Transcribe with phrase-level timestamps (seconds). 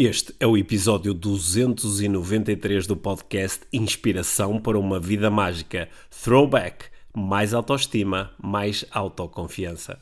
[0.00, 5.88] Este é o episódio 293 do podcast Inspiração para uma Vida Mágica.
[6.22, 6.84] Throwback.
[7.12, 9.98] Mais autoestima, mais autoconfiança.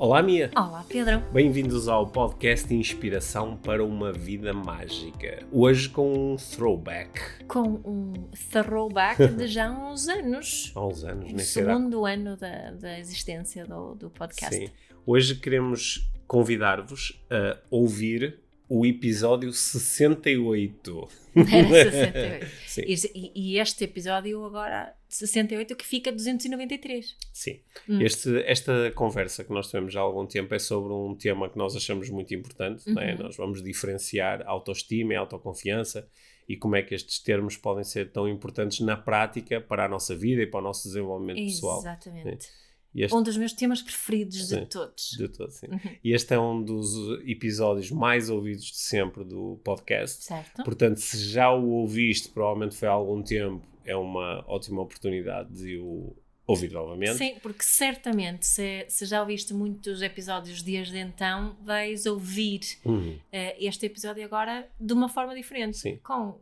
[0.00, 0.48] Olá, Mia.
[0.54, 1.20] Olá, Pedro.
[1.32, 5.44] Bem-vindos ao podcast Inspiração para uma Vida Mágica.
[5.50, 7.44] Hoje com um throwback.
[7.48, 8.12] Com um
[8.52, 10.70] throwback de já uns anos.
[10.76, 11.74] Há uns anos, nem será.
[11.74, 14.54] segundo ano da, da existência do, do podcast.
[14.54, 14.70] Sim.
[15.04, 18.38] Hoje queremos convidar-vos a ouvir
[18.68, 21.08] o episódio 68.
[21.34, 22.46] Era 68.
[22.66, 22.82] Sim.
[23.14, 27.16] E, e este episódio agora, 68, que fica 293.
[27.32, 27.60] Sim.
[27.88, 28.00] Hum.
[28.00, 31.74] Este, esta conversa que nós tivemos há algum tempo é sobre um tema que nós
[31.74, 32.84] achamos muito importante.
[32.98, 33.14] é?
[33.14, 33.22] Uhum.
[33.22, 36.08] Nós vamos diferenciar autoestima e autoconfiança
[36.48, 40.16] e como é que estes termos podem ser tão importantes na prática para a nossa
[40.16, 41.80] vida e para o nosso desenvolvimento pessoal.
[41.80, 42.48] Exatamente.
[42.94, 44.60] Este, Um dos meus temas preferidos Sim.
[44.60, 45.10] de todos.
[45.18, 45.66] de todo, sim.
[45.68, 45.80] Uhum.
[46.02, 46.94] E este é um dos
[47.26, 50.24] episódios mais ouvidos de sempre do podcast.
[50.24, 50.64] Certo?
[50.64, 55.78] Portanto, se já o ouviste, provavelmente foi há algum tempo, é uma ótima oportunidade de
[55.78, 57.14] o ouvir novamente.
[57.18, 63.18] Sim, porque certamente, se, se já ouviste muitos episódios desde então, vais ouvir Uhum.
[63.30, 65.76] eh, este episódio agora de uma forma diferente.
[65.76, 65.98] Sim.
[66.02, 66.40] Com,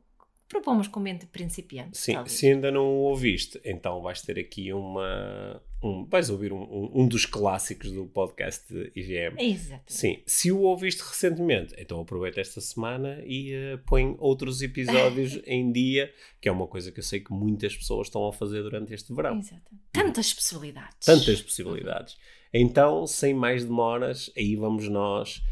[0.49, 1.99] propomos com mente principiante.
[1.99, 2.33] Sim, talvez.
[2.37, 5.61] se ainda não o ouviste, então vais ter aqui uma.
[5.83, 9.37] Um, vais ouvir um, um, um dos clássicos do podcast IGM.
[9.39, 9.93] Exatamente.
[9.93, 15.71] Sim, se o ouviste recentemente, então aproveita esta semana e eh, põe outros episódios em
[15.71, 18.95] dia, que é uma coisa que eu sei que muitas pessoas estão a fazer durante
[18.95, 19.39] este verão.
[19.39, 19.71] Exato.
[19.93, 21.05] Tantas possibilidades.
[21.05, 22.17] Tantas possibilidades.
[22.53, 25.43] Então, sem mais demoras, aí vamos nós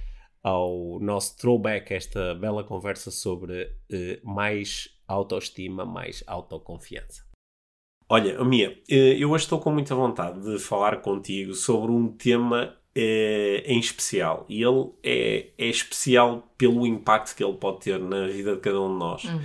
[0.42, 7.23] ao nosso throwback, esta bela conversa sobre eh, mais autoestima, mais autoconfiança.
[8.08, 12.74] Olha, Mia, eh, eu hoje estou com muita vontade de falar contigo sobre um tema
[12.94, 14.44] eh, em especial.
[14.48, 18.80] E ele é, é especial pelo impacto que ele pode ter na vida de cada
[18.80, 19.24] um de nós.
[19.24, 19.40] Hum.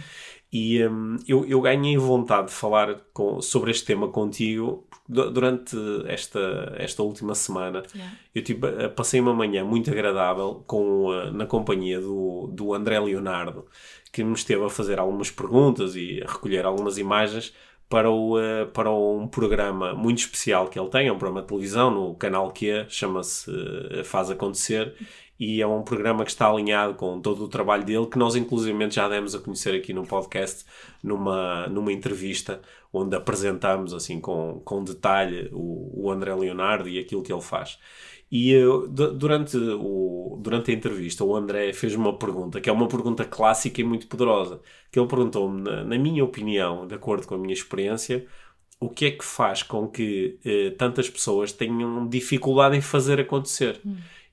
[0.52, 5.78] E hum, eu, eu ganhei vontade de falar com- sobre este tema contigo du- durante
[6.08, 7.84] esta, esta última semana.
[7.96, 8.16] Yeah.
[8.36, 13.66] Eu tipo, passei uma manhã muito agradável com, na companhia do, do André Leonardo,
[14.12, 17.54] que me esteve a fazer algumas perguntas e a recolher algumas imagens
[17.90, 21.48] para, o, eh, para um programa muito especial que ele tem, é um programa de
[21.48, 23.52] televisão no canal Q, chama-se
[23.92, 24.96] eh, Faz Acontecer,
[25.40, 28.96] e é um programa que está alinhado com todo o trabalho dele, que nós inclusivamente
[28.96, 30.66] já demos a conhecer aqui no podcast,
[31.02, 32.62] numa, numa entrevista,
[32.94, 37.80] onde apresentamos assim com, com detalhe o, o André Leonardo e aquilo que ele faz.
[38.32, 42.74] E eh, du- durante, o, durante a entrevista, o André fez uma pergunta, que é
[42.74, 47.26] uma pergunta clássica e muito poderosa, que ele perguntou-me, na, na minha opinião, de acordo
[47.28, 48.26] com a minha experiência,
[48.80, 53.82] o que é que faz com que eh, tantas pessoas tenham dificuldade em fazer acontecer?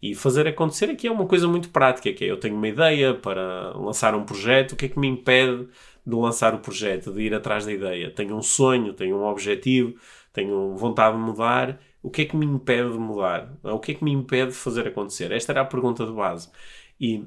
[0.00, 3.14] E fazer acontecer aqui é uma coisa muito prática, que é eu tenho uma ideia
[3.14, 5.66] para lançar um projeto, o que é que me impede
[6.06, 8.10] de lançar o projeto, de ir atrás da ideia?
[8.10, 9.94] Tenho um sonho, tenho um objetivo,
[10.32, 13.58] tenho vontade de mudar, o que é que me impede de mudar?
[13.64, 15.32] O que é que me impede de fazer acontecer?
[15.32, 16.50] Esta era a pergunta de base.
[17.00, 17.24] E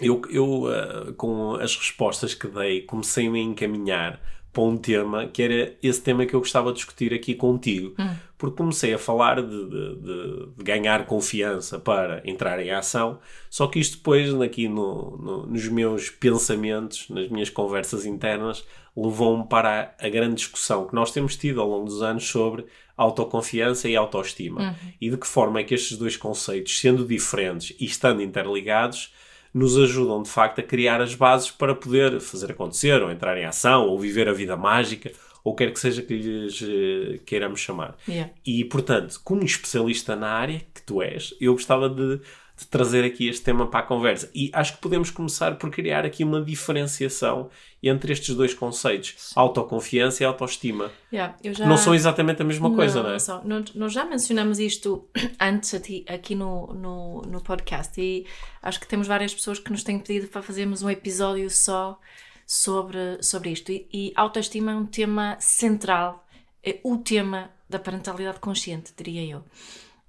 [0.00, 4.20] eu, eu ah, com as respostas que dei, comecei-me a encaminhar
[4.52, 7.94] para um tema que era esse tema que eu gostava de discutir aqui contigo.
[8.36, 13.18] Porque comecei a falar de, de- de- de ganhar confiança para entrar em ação,
[13.50, 18.64] só que isto depois, aqui no, no- nos meus pensamentos, nas minhas conversas internas,
[18.96, 22.64] levou-me para a, a grande discussão que nós temos tido ao longo dos anos sobre
[22.98, 24.76] autoconfiança e autoestima.
[25.00, 29.14] E de que forma é que estes dois conceitos, sendo diferentes e estando interligados,
[29.54, 33.44] nos ajudam de facto a criar as bases para poder fazer acontecer, ou entrar em
[33.44, 35.10] ação, ou viver a vida mágica,
[35.42, 37.96] ou quer que seja que lhes eh, queiramos chamar.
[38.06, 38.32] Yeah.
[38.44, 42.20] E portanto, como especialista na área que tu és, eu gostava de,
[42.58, 44.28] de trazer aqui este tema para a conversa.
[44.34, 47.48] E acho que podemos começar por criar aqui uma diferenciação
[47.80, 50.90] entre estes dois conceitos: autoconfiança e autoestima.
[51.12, 51.64] Yeah, já...
[51.66, 53.18] Não são exatamente a mesma coisa, não é?
[53.20, 53.42] são.
[53.44, 55.08] Nós, já mencionamos isto
[55.40, 58.26] antes aqui, aqui no, no, no podcast e
[58.60, 61.96] acho que temos várias pessoas que nos têm pedido para fazermos um episódio só
[62.44, 63.70] sobre, sobre isto.
[63.70, 66.26] E, e autoestima é um tema central,
[66.64, 69.44] é o tema da parentalidade consciente, diria eu.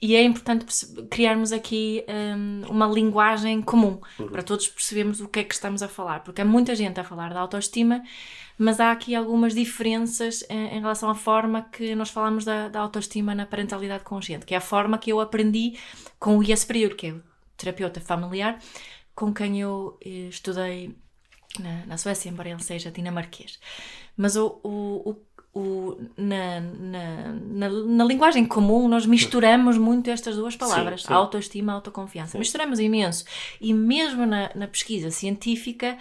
[0.02, 0.66] E é importante
[1.10, 4.00] criarmos aqui hum, uma linguagem comum
[4.32, 7.04] para todos percebermos o que é que estamos a falar, porque há muita gente a
[7.04, 8.02] falar da autoestima,
[8.58, 12.80] mas há aqui algumas diferenças em, em relação à forma que nós falamos da, da
[12.80, 15.78] autoestima na parentalidade consciente, que é a forma que eu aprendi
[16.18, 17.22] com o Ias Prior, que é o
[17.58, 18.58] terapeuta familiar,
[19.14, 20.96] com quem eu eh, estudei
[21.58, 23.60] na, na Suécia, embora ele seja dinamarquês.
[24.16, 25.16] Mas o, o, o,
[25.54, 31.14] o, na, na, na, na, linguagem comum nós misturamos muito estas duas palavras, sim, sim.
[31.14, 32.34] autoestima e autoconfiança.
[32.34, 32.40] Sim.
[32.40, 33.26] Misturamos imenso.
[33.60, 35.98] E mesmo na, na pesquisa científica,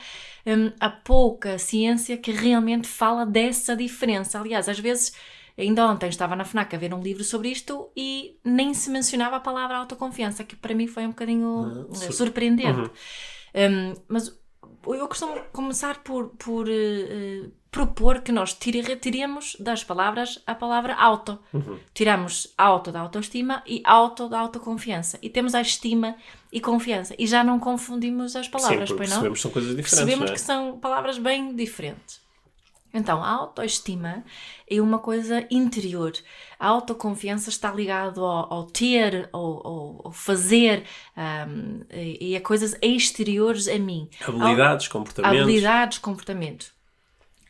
[0.47, 4.39] hum, há pouca ciência que realmente fala dessa diferença.
[4.39, 5.13] Aliás, às vezes.
[5.61, 9.35] Ainda ontem estava na FNAC a ver um livro sobre isto e nem se mencionava
[9.35, 12.13] a palavra autoconfiança, que para mim foi um bocadinho uhum.
[12.13, 12.79] surpreendente.
[12.79, 13.91] Uhum.
[13.91, 14.39] Um, mas
[14.87, 21.39] eu costumo começar por, por uh, propor que nós retiremos das palavras a palavra auto.
[21.53, 21.79] Uhum.
[21.93, 25.19] Tiramos auto da autoestima e auto da autoconfiança.
[25.21, 26.17] E temos a estima
[26.53, 27.15] e confiança.
[27.19, 29.17] E já não confundimos as palavras, Sim, pois não?
[29.17, 29.99] Percebemos que são coisas diferentes.
[29.99, 30.35] Percebemos é?
[30.35, 32.27] que são palavras bem diferentes.
[32.93, 34.25] Então, a autoestima
[34.69, 36.13] é uma coisa interior.
[36.59, 40.85] A autoconfiança está ligado ao, ao ter, ao, ao fazer
[41.15, 44.09] um, e a coisas exteriores a mim.
[44.27, 45.43] Habilidades, comportamentos.
[45.43, 46.78] Habilidades, comportamento.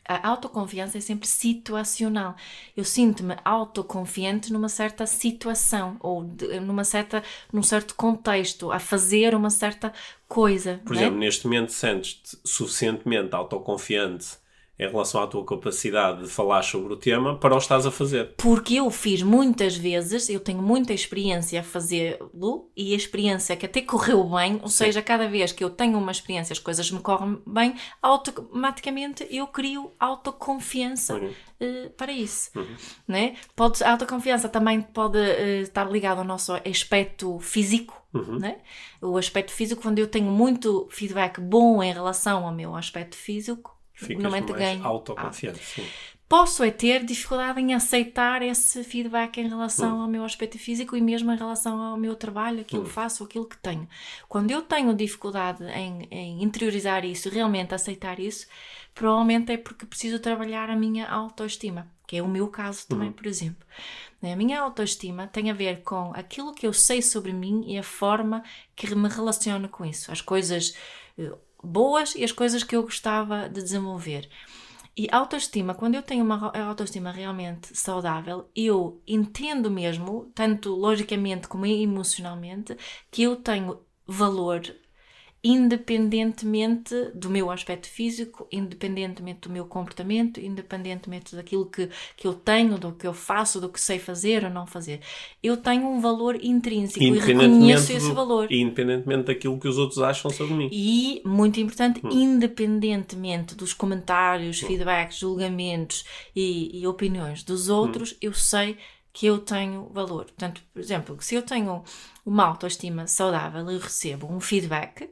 [0.09, 2.35] A autoconfiança é sempre situacional.
[2.75, 7.23] Eu sinto-me autoconfiante numa certa situação ou de, numa certa,
[7.53, 9.93] num certo contexto, a fazer uma certa
[10.27, 10.81] coisa.
[10.83, 11.19] Por exemplo, é?
[11.19, 14.39] neste momento sentes-te suficientemente autoconfiante
[14.79, 18.33] em relação à tua capacidade de falar sobre o tema para o estás a fazer.
[18.37, 23.65] Porque eu fiz muitas vezes, eu tenho muita experiência a fazê-lo e a experiência que
[23.65, 24.85] até correu bem, ou Sim.
[24.85, 29.47] seja, cada vez que eu tenho uma experiência, as coisas me correm bem, automaticamente eu
[29.47, 31.27] crio autoconfiança uhum.
[31.27, 32.49] uh, para isso.
[32.55, 32.75] Uhum.
[33.05, 33.35] Né?
[33.57, 38.01] Pode, a autoconfiança também pode uh, estar ligada ao nosso aspecto físico.
[38.13, 38.39] Uhum.
[38.39, 38.59] Né?
[39.01, 43.77] O aspecto físico, quando eu tenho muito feedback bom em relação ao meu aspecto físico,
[44.05, 44.85] Ficas mais ganho.
[44.85, 45.85] autoconfiante, sim.
[46.29, 50.01] Posso é ter dificuldade em aceitar esse feedback em relação hum.
[50.03, 52.85] ao meu aspecto físico e mesmo em relação ao meu trabalho, aquilo hum.
[52.85, 53.89] que faço, aquilo que tenho.
[54.27, 58.45] Quando eu tenho dificuldade em, em interiorizar isso, realmente aceitar isso,
[58.93, 63.13] provavelmente é porque preciso trabalhar a minha autoestima, que é o meu caso também, hum.
[63.13, 63.65] por exemplo.
[64.21, 67.83] A minha autoestima tem a ver com aquilo que eu sei sobre mim e a
[67.83, 68.43] forma
[68.75, 70.11] que me relaciono com isso.
[70.11, 70.75] As coisas
[71.17, 71.33] eh,
[71.63, 74.29] boas e as coisas que eu gostava de desenvolver.
[74.97, 81.65] E autoestima, quando eu tenho uma autoestima realmente saudável, eu entendo mesmo, tanto logicamente como
[81.65, 82.75] emocionalmente,
[83.09, 84.61] que eu tenho valor
[85.43, 92.77] independentemente do meu aspecto físico, independentemente do meu comportamento, independentemente daquilo que, que eu tenho,
[92.77, 94.99] do que eu faço, do que sei fazer ou não fazer.
[95.41, 98.51] Eu tenho um valor intrínseco e reconheço esse valor.
[98.51, 100.69] Independentemente daquilo que os outros acham sobre mim.
[100.71, 102.09] E, muito importante, hum.
[102.11, 104.67] independentemente dos comentários, hum.
[104.67, 106.03] feedbacks, julgamentos
[106.35, 108.17] e, e opiniões dos outros, hum.
[108.21, 108.77] eu sei
[109.11, 110.25] que eu tenho valor.
[110.25, 111.83] Portanto, por exemplo, se eu tenho
[112.25, 115.09] uma autoestima saudável e recebo um feedback,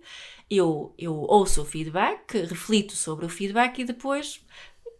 [0.49, 4.45] eu, eu ouço o feedback, reflito sobre o feedback e depois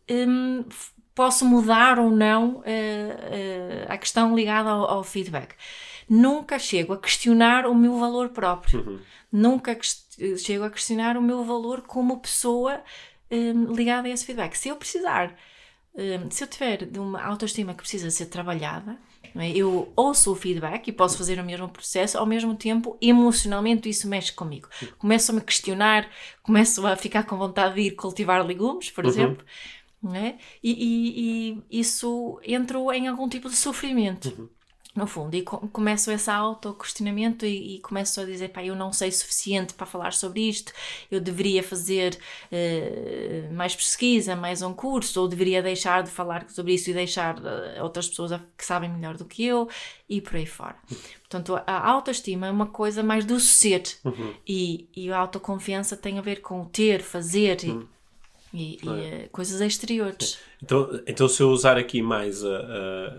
[0.09, 0.65] hum,
[1.15, 5.55] posso mudar ou não uh, uh, a questão ligada ao, ao, feedback.
[6.09, 8.81] Nunca chego a questionar o meu valor próprio.
[8.81, 8.99] Uhum.
[9.31, 9.77] Nunca
[10.37, 12.81] chego a questionar o meu valor como pessoa
[13.31, 14.55] um, ligada a esse feedback.
[14.55, 15.35] Se eu precisar
[16.29, 18.97] se eu tiver de uma autoestima que precisa ser trabalhada,
[19.35, 19.49] é?
[19.51, 24.07] eu ouço o feedback e posso fazer o mesmo processo, ao mesmo tempo, emocionalmente, isso
[24.07, 24.67] mexe comigo.
[24.97, 26.09] Começo a me questionar,
[26.43, 29.09] começo a ficar com vontade de ir cultivar legumes, por uhum.
[29.09, 29.45] exemplo.
[30.13, 30.35] É?
[30.63, 34.29] E, e, e, isso entrou em algum tipo de sofrimento.
[34.29, 34.56] Uhum
[34.97, 39.11] no fundo, e começo esse auto-questionamento e, e, começo a dizer, pá, eu não sei
[39.11, 40.73] suficiente para falar sobre isto,
[41.11, 42.17] eu deveria fazer
[42.51, 47.37] uh, mais pesquisa, mais um curso, ou deveria deixar de falar sobre isso e deixar
[47.37, 49.69] uh, outras pessoas que sabem melhor do que eu,
[50.09, 50.75] e por aí fora.
[51.19, 54.33] Portanto, a autoestima é uma coisa mais do ser, uhum.
[54.47, 57.96] e, e a autoconfiança tem a ver com ter, fazer, uhum e,
[58.53, 59.29] e é?
[59.31, 60.37] coisas exteriores.
[60.61, 62.49] Então, então, se eu usar aqui mais a,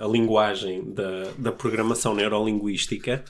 [0.01, 3.25] a, a, linguagem da, da programação neurolinguística,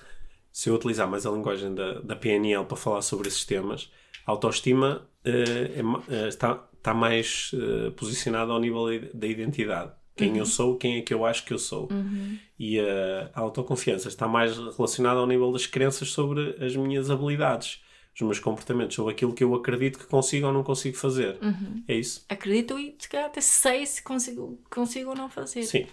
[0.53, 3.91] se eu utilizar mais a linguagem da, da PNL para falar sobre esses temas,
[4.27, 9.93] a autoestima uh, é, está, está mais uh, posicionada ao nível da identidade.
[10.17, 10.39] Quem uhum.
[10.39, 11.89] eu sou, quem é que eu acho que eu sou.
[11.93, 12.37] Uhum.
[12.59, 17.81] E a, a autoconfiança está mais relacionada ao nível das crenças sobre as minhas habilidades
[18.21, 21.39] os meus comportamentos, sobre aquilo que eu acredito que consigo ou não consigo fazer.
[21.41, 21.85] Uhum.
[21.87, 22.25] É isso.
[22.29, 25.63] Acredito e se calhar até sei se consigo, consigo ou não fazer.
[25.63, 25.87] Sim,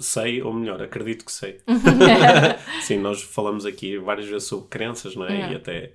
[0.00, 1.60] sei, ou melhor, acredito que sei.
[2.82, 5.52] Sim, nós falamos aqui várias vezes sobre crenças, não é?
[5.52, 5.92] E até.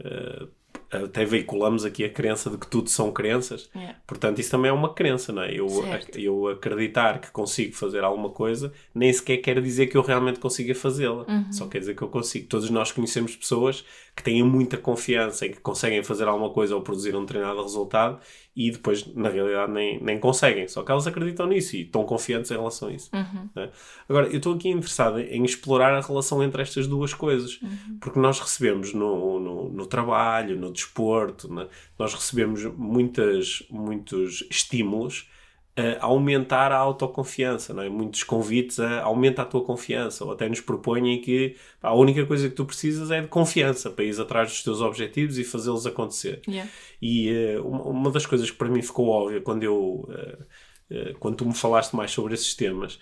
[0.00, 0.58] Uh,
[0.90, 3.68] até veiculamos aqui a crença de que tudo são crenças.
[3.74, 3.98] Yeah.
[4.06, 5.52] Portanto, isso também é uma crença, não é?
[5.52, 5.68] Eu,
[6.14, 10.74] eu acreditar que consigo fazer alguma coisa nem sequer quer dizer que eu realmente consiga
[10.74, 11.24] fazê-la.
[11.28, 11.52] Uhum.
[11.52, 12.48] Só quer dizer que eu consigo.
[12.48, 13.84] Todos nós conhecemos pessoas
[14.18, 18.18] que têm muita confiança em que conseguem fazer alguma coisa ou produzir um determinado resultado
[18.54, 20.66] e depois, na realidade, nem, nem conseguem.
[20.66, 23.10] Só que elas acreditam nisso e estão confiantes em relação a isso.
[23.54, 23.70] Né?
[24.08, 27.60] Agora, eu estou aqui interessado em explorar a relação entre estas duas coisas,
[28.00, 31.68] porque nós recebemos no, no, no trabalho, no desporto, né?
[31.96, 35.28] nós recebemos muitas, muitos estímulos
[36.00, 37.88] a aumentar a autoconfiança, não é?
[37.88, 42.48] Muitos convites a aumenta a tua confiança, ou até nos propõem que a única coisa
[42.48, 46.40] que tu precisas é de confiança para ir atrás dos teus objetivos e fazê-los acontecer.
[46.48, 46.70] Yeah.
[47.00, 50.42] E uh, uma das coisas que para mim ficou óbvia quando eu uh,
[50.90, 52.98] uh, quando tu me falaste mais sobre esses temas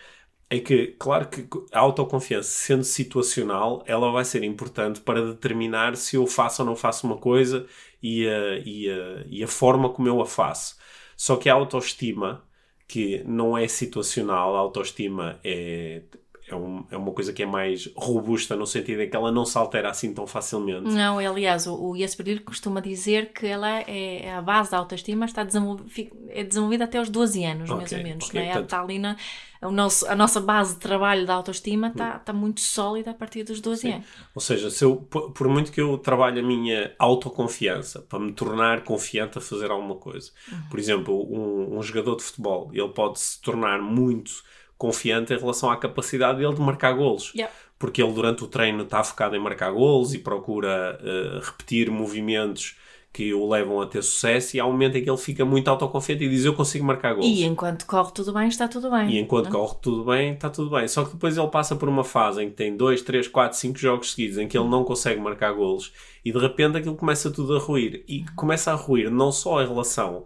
[0.48, 6.16] é que, claro que a autoconfiança, sendo situacional, ela vai ser importante para determinar se
[6.16, 7.66] eu faço ou não faço uma coisa
[8.02, 10.76] e a, e a, e a forma como eu a faço.
[11.16, 12.44] Só que a autoestima,
[12.86, 16.02] que não é situacional, a autoestima é,
[16.48, 19.44] é, um, é uma coisa que é mais robusta no sentido em que ela não
[19.44, 20.82] se altera assim tão facilmente.
[20.82, 25.26] Não, aliás, o, o Jesper costuma dizer que ela é, é a base da autoestima,
[25.26, 28.28] está desenvolvida, é desenvolvida até aos 12 anos, okay, mais ou menos.
[28.28, 28.52] Okay, não é?
[28.52, 29.16] Portanto, está ali na,
[29.60, 33.42] o nosso, a nossa base de trabalho da autoestima está, está muito sólida a partir
[33.42, 33.92] dos 12 sim.
[33.92, 34.06] anos.
[34.34, 38.84] Ou seja, se eu, por muito que eu trabalhe a minha autoconfiança para me tornar
[38.84, 40.68] confiante a fazer alguma coisa, uhum.
[40.70, 44.44] por exemplo, um, um jogador de futebol, ele pode se tornar muito
[44.78, 47.32] confiante em relação à capacidade dele de marcar golos.
[47.34, 47.52] Yeah.
[47.78, 52.76] Porque ele durante o treino está focado em marcar golos e procura uh, repetir movimentos
[53.16, 55.68] que o levam a ter sucesso e há um momento em que ele fica muito
[55.68, 57.26] autoconfiante e diz eu consigo marcar gols.
[57.26, 59.08] E enquanto corre tudo bem, está tudo bem.
[59.08, 59.52] E enquanto não?
[59.52, 60.86] corre tudo bem, está tudo bem.
[60.86, 63.78] Só que depois ele passa por uma fase em que tem 2, 3, 4, 5
[63.78, 67.56] jogos seguidos em que ele não consegue marcar golos e de repente aquilo começa tudo
[67.56, 68.04] a ruir.
[68.06, 70.24] E começa a ruir não só em relação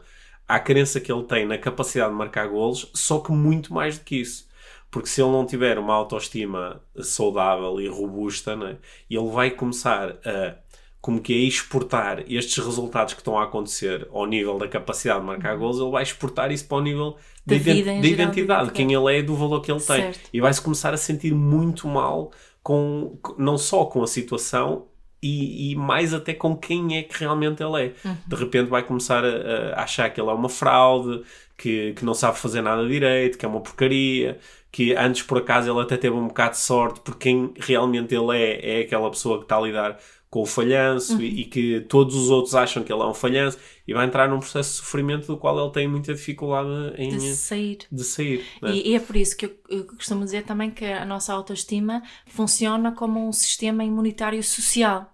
[0.50, 4.04] à crença que ele tem na capacidade de marcar golos, só que muito mais do
[4.04, 4.48] que isso.
[4.90, 8.76] Porque se ele não tiver uma autoestima saudável e robusta, né,
[9.08, 10.56] ele vai começar a
[11.00, 15.26] como que é exportar estes resultados que estão a acontecer ao nível da capacidade de
[15.26, 15.60] marcar uhum.
[15.60, 17.16] gols, ele vai exportar isso para o nível
[17.46, 20.02] de, de, ident de identidade, de quem ele é e do valor que ele tem.
[20.02, 20.20] Certo.
[20.30, 22.30] E vai-se começar a sentir muito mal
[22.62, 24.88] com não só com a situação
[25.22, 28.08] e, e, mais até com quem é que realmente ele é.
[28.08, 28.16] Uhum.
[28.26, 31.22] De repente vai começar a, a, achar que ele é uma fraude,
[31.56, 34.38] que, que não sabe fazer nada direito, que é uma porcaria,
[34.72, 38.36] que antes por acaso ele até teve um bocado de sorte, porque quem realmente ele
[38.36, 39.98] é, é aquela pessoa que está a lidar
[40.30, 41.20] com o falhanço uhum.
[41.20, 44.28] e, e, que todos os outros acham que ele é um falhanço e vai entrar
[44.28, 47.78] num processo de sofrimento do qual ele tem muita dificuldade em de sair.
[47.90, 48.70] De sair né?
[48.70, 52.00] e, e, é por isso que eu, eu, costumo dizer também que a nossa autoestima
[52.28, 55.12] funciona como um sistema imunitário social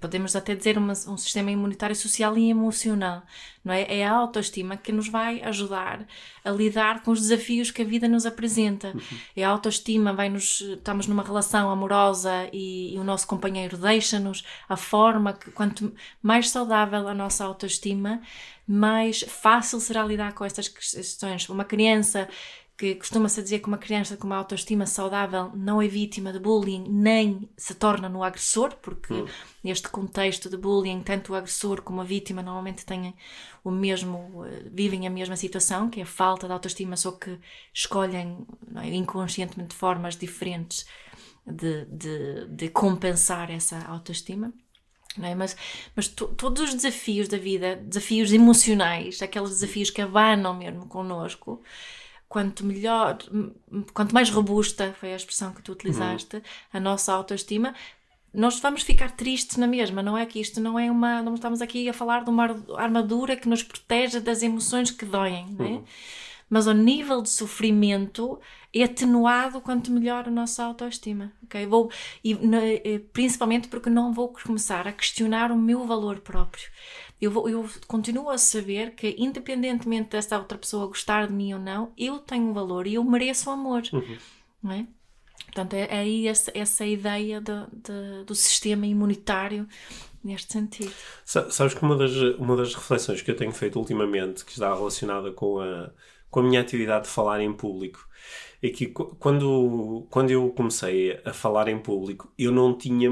[0.00, 3.22] podemos até dizer uma, um sistema imunitário social e emocional,
[3.64, 3.98] não é?
[3.98, 6.06] É a autoestima que nos vai ajudar
[6.44, 8.94] a lidar com os desafios que a vida nos apresenta.
[9.34, 14.44] É a autoestima vai nos estamos numa relação amorosa e, e o nosso companheiro deixa-nos
[14.68, 15.92] a forma que quanto
[16.22, 18.20] mais saudável a nossa autoestima,
[18.66, 21.48] mais fácil será lidar com estas questões.
[21.48, 22.28] Uma criança
[22.76, 26.84] que costuma-se dizer que uma criança com uma autoestima saudável não é vítima de bullying
[26.88, 29.26] nem se torna no agressor, porque hum.
[29.64, 33.14] neste contexto de bullying, tanto o agressor como a vítima normalmente têm
[33.64, 37.38] o mesmo, eh, vivem a mesma situação, que é a falta de autoestima, só que
[37.72, 40.86] escolhem é, inconscientemente formas diferentes
[41.46, 44.52] de, de, de compensar essa autoestima.
[45.22, 45.34] É?
[45.34, 45.56] Mas,
[45.94, 51.62] mas todos os desafios da vida, desafios emocionais, aqueles desafios que abanam mesmo connosco,
[52.28, 53.18] quanto melhor,
[53.94, 56.42] quanto mais robusta foi a expressão que tu utilizaste, uhum.
[56.72, 57.74] a nossa autoestima,
[58.34, 61.62] nós vamos ficar tristes na mesma, não é que isto não é uma, não estamos
[61.62, 65.68] aqui a falar de uma armadura que nos protege das emoções que doem, não é?
[65.70, 65.84] Uhum.
[66.48, 68.38] Mas o nível de sofrimento
[68.72, 71.66] é atenuado quanto melhor a nossa autoestima, ok?
[71.66, 71.90] Vou,
[72.22, 72.36] e,
[73.12, 76.70] principalmente porque não vou começar a questionar o meu valor próprio
[77.20, 81.60] eu, vou, eu continuo a saber que, independentemente desta outra pessoa gostar de mim ou
[81.60, 83.82] não, eu tenho um valor e eu mereço amor.
[83.92, 84.18] Uhum.
[84.62, 84.86] Não é?
[85.46, 89.66] Portanto, é, é aí essa, essa ideia do, do sistema imunitário
[90.22, 90.92] neste sentido.
[91.24, 95.32] Sabes que uma das, uma das reflexões que eu tenho feito ultimamente, que está relacionada
[95.32, 95.90] com a,
[96.36, 98.06] com a minha atividade de falar em público,
[98.62, 103.08] é que quando, quando eu comecei a falar em público, eu não tinha,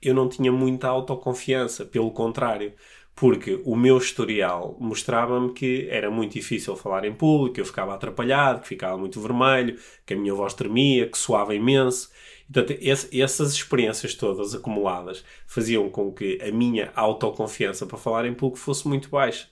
[0.00, 2.72] eu não tinha muita autoconfiança, pelo contrário
[3.16, 7.94] porque o meu historial mostrava-me que era muito difícil falar em público, que eu ficava
[7.94, 9.76] atrapalhado, que ficava muito vermelho,
[10.06, 12.10] que a minha voz tremia, que soava imenso.
[12.52, 18.34] Portanto, esse, essas experiências todas acumuladas faziam com que a minha autoconfiança para falar em
[18.34, 19.48] público fosse muito baixa.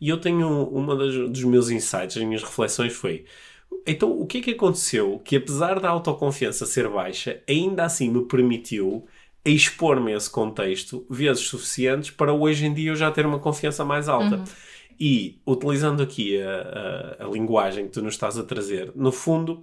[0.00, 3.24] E eu tenho uma das, dos meus insights, as minhas reflexões foi
[3.86, 8.24] então o que é que aconteceu que apesar da autoconfiança ser baixa, ainda assim me
[8.26, 9.06] permitiu
[9.44, 13.84] expor-me a esse contexto vezes suficientes para hoje em dia eu já ter uma confiança
[13.84, 14.36] mais alta.
[14.36, 14.44] Uhum.
[15.00, 19.62] E utilizando aqui a, a, a linguagem que tu nos estás a trazer, no fundo,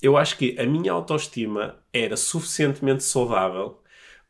[0.00, 3.80] eu acho que a minha autoestima era suficientemente saudável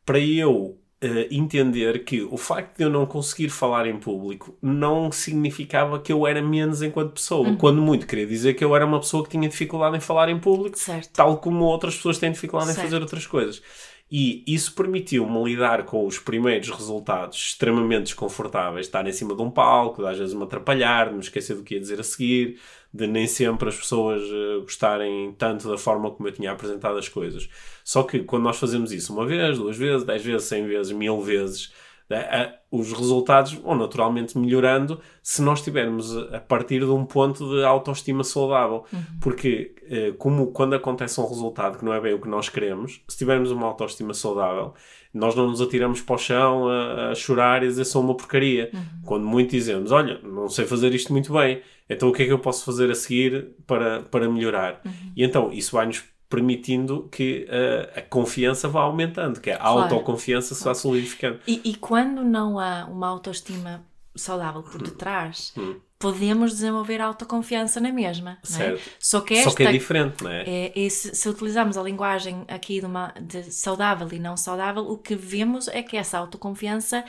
[0.04, 5.12] para eu Uh, entender que o facto de eu não conseguir falar em público não
[5.12, 7.46] significava que eu era menos enquanto pessoa.
[7.46, 7.56] Uhum.
[7.58, 10.40] Quando muito queria dizer que eu era uma pessoa que tinha dificuldade em falar em
[10.40, 11.10] público, certo.
[11.12, 12.80] tal como outras pessoas têm dificuldade certo.
[12.80, 13.62] em fazer outras coisas.
[14.10, 19.50] E isso permitiu-me lidar com os primeiros resultados extremamente desconfortáveis, estar em cima de um
[19.50, 22.60] palco, às vezes me atrapalhar, me esquecer do que ia dizer a seguir,
[22.96, 27.08] de nem sempre as pessoas uh, gostarem tanto da forma como eu tinha apresentado as
[27.08, 27.48] coisas.
[27.84, 31.20] Só que quando nós fazemos isso uma vez, duas vezes, dez vezes, cem vezes, mil
[31.20, 31.72] vezes,
[32.08, 37.64] né, os resultados vão naturalmente melhorando se nós estivermos a partir de um ponto de
[37.64, 38.84] autoestima saudável.
[38.92, 39.00] Uhum.
[39.20, 43.02] Porque, eh, como quando acontece um resultado que não é bem o que nós queremos,
[43.08, 44.74] se tivermos uma autoestima saudável,
[45.16, 48.70] nós não nos atiramos para o chão a, a chorar e dizer sou uma porcaria.
[48.72, 48.80] Uhum.
[49.04, 52.32] Quando muito dizemos, olha, não sei fazer isto muito bem, então o que é que
[52.32, 54.80] eu posso fazer a seguir para, para melhorar?
[54.84, 55.12] Uhum.
[55.16, 59.80] E então isso vai-nos permitindo que uh, a confiança vá aumentando, que a claro.
[59.80, 61.38] autoconfiança se vá solidificando.
[61.46, 65.76] E, e, quando não há uma autoestima saudável por detrás, hum.
[65.98, 68.38] Podemos desenvolver autoconfiança na mesma.
[68.42, 68.78] Certo.
[68.78, 68.90] É?
[68.98, 70.44] Só, que esta, Só que é diferente, não é?
[70.46, 74.82] é, é se, se, utilizarmos a linguagem aqui de, uma, de saudável e não saudável,
[74.82, 77.04] o que vemos é que essa autoconfiança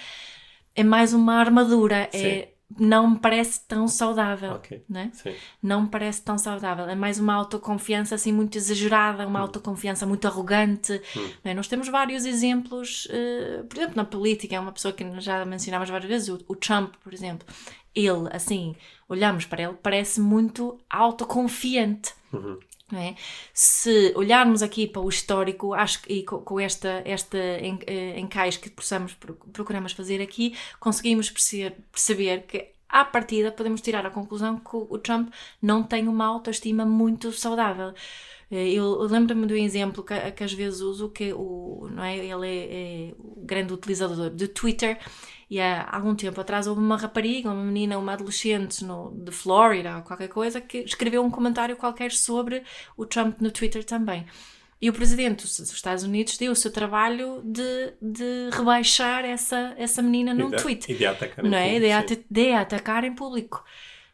[0.75, 2.10] é mais uma armadura.
[2.13, 2.27] É Sim.
[2.27, 4.53] É não me parece tão saudável.
[4.56, 4.84] Okay.
[4.89, 5.12] Né?
[5.63, 6.86] Não me parece tão saudável.
[6.88, 9.44] É mais uma autoconfiança assim muito exagerada, uma hum.
[9.44, 11.01] autoconfiança muito arrogante.
[11.15, 11.29] Hum.
[11.44, 11.53] Né?
[11.53, 15.89] Nós temos vários exemplos, uh, por exemplo, na política, é uma pessoa que já mencionámos
[15.89, 17.48] várias vezes, o, o Trump, por exemplo.
[17.97, 18.75] Ele, assim,
[19.09, 22.13] olhamos para ele, parece muito autoconfiante.
[22.31, 22.59] Uhum.
[22.93, 23.15] É?
[23.53, 28.69] Se olharmos aqui para o histórico, acho que com, com esta, esta eh, encaixe que
[28.69, 29.13] possamos,
[29.51, 35.33] procuramos fazer aqui, conseguimos perceber, que à partida podemos tirar a conclusão que o Trump
[35.61, 37.93] não tem uma autoestima muito saudável.
[38.49, 42.15] Eh, eu lembro-me do exemplo que, que, às vezes uso, que o, não é?
[42.17, 44.97] ele é, é o grande utilizador de Twitter
[45.49, 49.97] e há algum tempo atrás houve uma rapariga, uma menina, uma adolescente no, de Flórida
[49.97, 52.63] ou qualquer coisa que escreveu um comentário qualquer sobre
[52.97, 54.25] o Trump no Twitter também.
[54.79, 60.03] E o presidente dos Estados Unidos deu o seu trabalho de, de rebaixar essa, essa
[60.03, 60.91] menina num de, tweet.
[60.91, 61.73] E de atacar não é?
[61.73, 62.07] público.
[62.07, 63.63] De, de, atacar em público.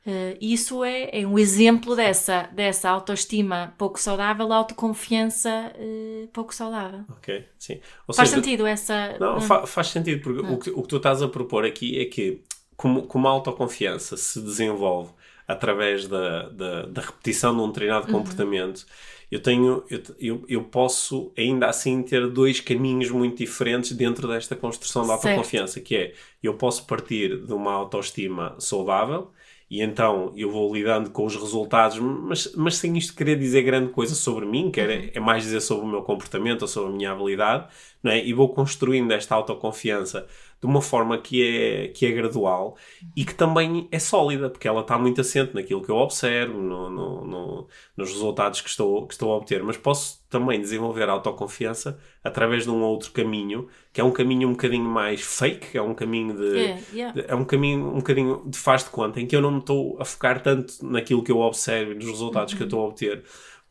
[0.05, 7.05] Uh, isso é, é, um exemplo dessa, dessa autoestima pouco saudável, autoconfiança uh, pouco saudável.
[7.09, 7.79] Ok, sim.
[8.05, 9.17] Ou faz seja, sentido essa.
[9.17, 12.05] Não, fa faz sentido, porque o, que, o que tu estás a propor aqui é
[12.05, 12.41] que,
[12.75, 15.11] como, como a autoconfiança se desenvolve
[15.47, 18.19] através da, da, da repetição de um treinado uhum.
[18.19, 18.85] comportamento,
[19.31, 24.53] eu tenho eu, eu, eu, posso ainda assim ter dois caminhos muito diferentes dentro desta
[24.53, 25.85] construção da autoconfiança, certo.
[25.85, 26.13] que é
[26.43, 29.31] eu posso partir de uma autoestima saudável
[29.73, 33.91] e então eu vou lidando com os resultados, mas, mas sem isto querer dizer grande
[33.91, 36.95] coisa sobre mim, que é, é mais dizer sobre o meu comportamento ou sobre a
[36.95, 37.65] minha habilidade,
[38.03, 38.23] não é?
[38.23, 40.27] e vou construindo esta autoconfiança
[40.63, 42.77] de uma forma que é, que é gradual
[43.13, 46.89] e que também é sólida, porque ela está muito assente naquilo que eu observo, no,
[46.89, 49.61] no, no, nos resultados que estou, que estou a obter.
[49.61, 54.53] Mas posso também desenvolver autoconfiança através de um outro caminho, que é um caminho um
[54.53, 57.21] bocadinho mais fake, é um caminho de, yeah, yeah.
[57.21, 59.59] de, é um caminho um bocadinho de faz de conta, em que eu não me
[59.59, 62.57] estou a focar tanto naquilo que eu observo e nos resultados uhum.
[62.57, 63.23] que eu estou a obter,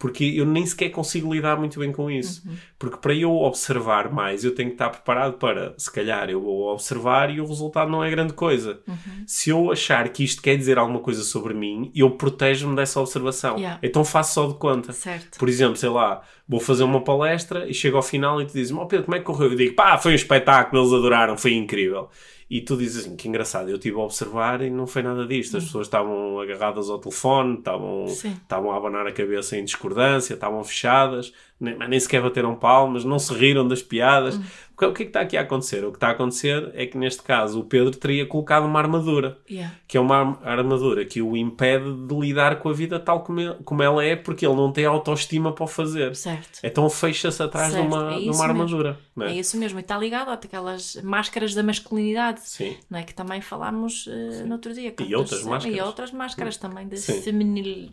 [0.02, 2.42] porque eu nem sequer consigo lidar muito bem com isso.
[2.44, 2.56] Uhum.
[2.76, 6.72] Porque para eu observar mais, eu tenho que estar preparado para, se calhar, eu vou
[6.72, 8.80] observar e o resultado não é grande coisa.
[8.88, 8.96] Uhum.
[9.28, 13.56] Se eu achar que isto quer dizer alguma coisa sobre mim, eu protejo-me dessa observação.
[13.56, 13.78] Yeah.
[13.80, 14.92] Então faço só de conta.
[14.92, 15.38] Certo.
[15.38, 18.76] Por exemplo, sei lá, vou fazer uma palestra e chego ao final e tu dizes:
[18.76, 19.52] oh, Pedro, como é que correu?
[19.52, 22.10] Eu digo: pá, foi um espetáculo, eles adoraram, foi incrível.
[22.54, 25.56] E tu dizes assim, que engraçado, eu estive a observar e não foi nada disto.
[25.56, 25.66] As hum.
[25.68, 31.32] pessoas estavam agarradas ao telefone, estavam, estavam a abanar a cabeça em discordância, estavam fechadas,
[31.58, 34.36] nem, nem sequer bateram palmas, não se riram das piadas.
[34.36, 34.42] Hum.
[34.88, 35.84] O que é que está aqui a acontecer?
[35.84, 39.38] O que está a acontecer é que neste caso o Pedro teria colocado uma armadura,
[39.48, 39.74] yeah.
[39.86, 43.54] que é uma armadura que o impede de lidar com a vida tal como, ele,
[43.64, 46.14] como ela é, porque ele não tem autoestima para o fazer.
[46.16, 46.60] Certo.
[46.62, 47.88] Então fecha-se atrás certo.
[47.88, 48.98] de uma, é de uma armadura.
[49.20, 49.24] É?
[49.24, 49.34] é?
[49.34, 52.76] isso mesmo, e está ligado àquelas máscaras da masculinidade, Sim.
[52.90, 53.02] não é?
[53.02, 54.94] que também falámos uh, no outro dia.
[54.98, 55.76] E outras máscaras.
[55.76, 57.22] E outras máscaras também de Sim.
[57.22, 57.90] feminil...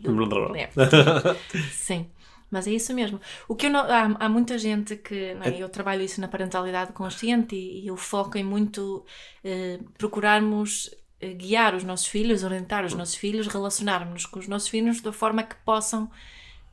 [1.72, 2.06] Sim.
[2.50, 3.20] Mas é isso mesmo.
[3.46, 5.62] O que não, há, há, muita gente que é?
[5.62, 9.04] eu trabalho isso na parentalidade consciente e, e eu foco em muito
[9.44, 14.68] eh, procurarmos eh, guiar os nossos filhos, orientar os nossos filhos, relacionarmos com os nossos
[14.68, 16.10] filhos da forma que possam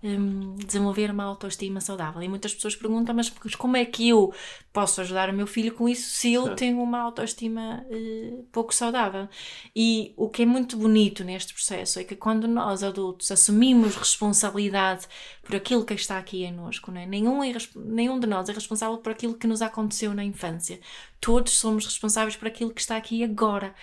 [0.04, 2.22] hum, desenvolver uma autoestima saudável.
[2.22, 4.34] E muitas pessoas perguntam, mas como é que eu
[4.72, 9.28] posso ajudar o meu filho com isso se ele tem uma autoestima uh, pouco saudável?
[9.76, 15.08] E o que é muito bonito neste processo é que quando nós adultos assumimos responsabilidade
[15.44, 17.06] por aquilo que está aqui em nós, é?
[17.06, 20.80] nenhum, é, nenhum de nós é responsável por aquilo que nos aconteceu na infância.
[21.20, 23.74] Todos somos responsáveis por aquilo que está aqui agora.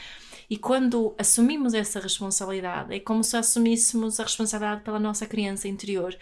[0.48, 6.16] E quando assumimos essa responsabilidade, é como se assumíssemos a responsabilidade pela nossa criança interior.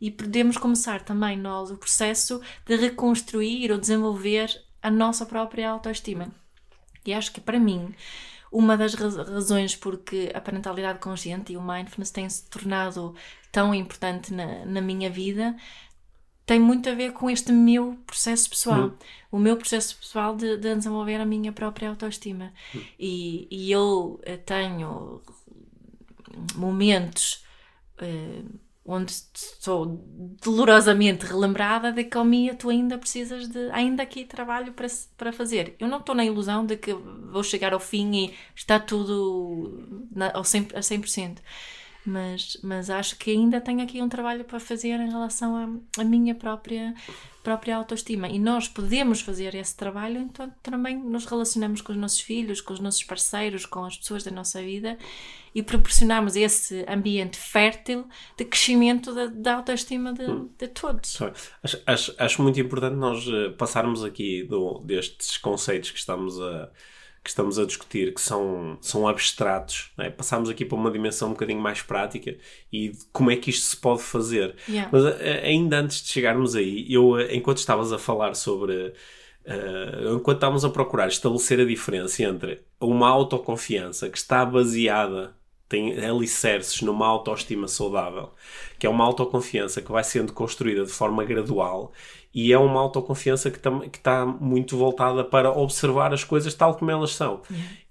[0.00, 4.48] E podemos começar também nós o processo de reconstruir ou desenvolver
[4.82, 6.28] a nossa própria autoestima.
[7.06, 7.94] E acho que para mim,
[8.50, 13.14] uma das razões porque a parentalidade consciente e o mindfulness têm se tornado
[13.50, 15.56] tão importante na, na minha vida
[16.46, 18.96] tem muito a ver com este meu processo pessoal, uhum.
[19.32, 22.52] o meu processo pessoal de, de, desenvolver a minha própria autoestima.
[22.74, 22.82] Uhum.
[22.98, 25.22] E, e, eu eh, tenho
[26.54, 27.44] momentos
[28.02, 29.14] uh, onde
[29.58, 30.04] sou
[30.42, 35.32] dolorosamente relembrada de que, oh Mia, tu ainda precisas de, ainda aqui trabalho para, para
[35.32, 35.74] fazer.
[35.78, 40.30] Eu não estou na ilusão de que vou chegar ao fim e está tudo na,
[40.34, 41.38] ao 100%, a 100%
[42.04, 46.34] mas, mas acho que ainda tenho aqui um trabalho para fazer em relação à, minha
[46.34, 46.94] própria,
[47.42, 48.28] própria autoestima.
[48.28, 52.74] E nós podemos fazer esse trabalho, então também nos relacionamos com os nossos filhos, com
[52.74, 54.98] os nossos parceiros, com as pessoas da nossa vida
[55.54, 60.50] e proporcionamos esse ambiente fértil de crescimento da, da autoestima de, hum.
[60.58, 61.18] de todos.
[61.62, 66.68] Acho, acho, acho, muito importante nós eh, passarmos aqui do, destes conceitos que estamos a
[67.24, 70.10] que estamos a discutir, que são, são abstratos, é?
[70.10, 72.36] passamos aqui para uma dimensão um bocadinho mais prática
[72.70, 74.54] e como é que isto se pode fazer.
[74.68, 74.90] Yeah.
[74.92, 75.06] Mas
[75.42, 78.92] ainda antes de chegarmos aí, eu, enquanto estavas a falar sobre.
[79.46, 85.34] Uh, enquanto estávamos a procurar estabelecer a diferença entre uma autoconfiança que está baseada
[85.68, 88.30] tem alicerces numa autoestima saudável,
[88.78, 91.92] que é uma autoconfiança que vai sendo construída de forma gradual
[92.34, 93.58] e é uma autoconfiança que
[93.96, 97.42] está muito voltada para observar as coisas tal como elas são.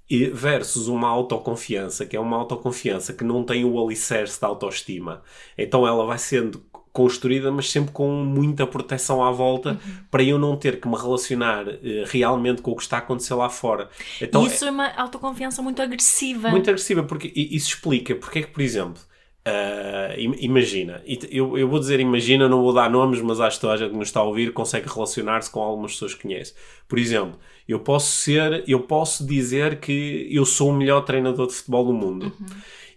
[0.10, 5.22] E versus uma autoconfiança, que é uma autoconfiança que não tem o alicerce da autoestima.
[5.58, 6.62] Então ela vai sendo
[6.94, 9.96] construída, mas sempre com muita proteção à volta, uhum.
[10.12, 13.34] para eu não ter que me relacionar uh, realmente com o que está a acontecer
[13.34, 13.90] lá fora.
[14.22, 16.52] Então, isso é, é uma autoconfiança muito agressiva.
[16.52, 19.02] Muito agressiva, porque isso explica porque é que, por exemplo,
[19.46, 23.74] Uh, imagina, eu, eu vou dizer imagina, não vou dar nomes, mas acho que toda
[23.74, 26.54] a gente que nos está a ouvir consegue relacionar-se com algumas pessoas que conhece.
[26.88, 31.54] Por exemplo, eu posso ser, eu posso dizer que eu sou o melhor treinador de
[31.54, 32.26] futebol do mundo.
[32.40, 32.46] Uhum.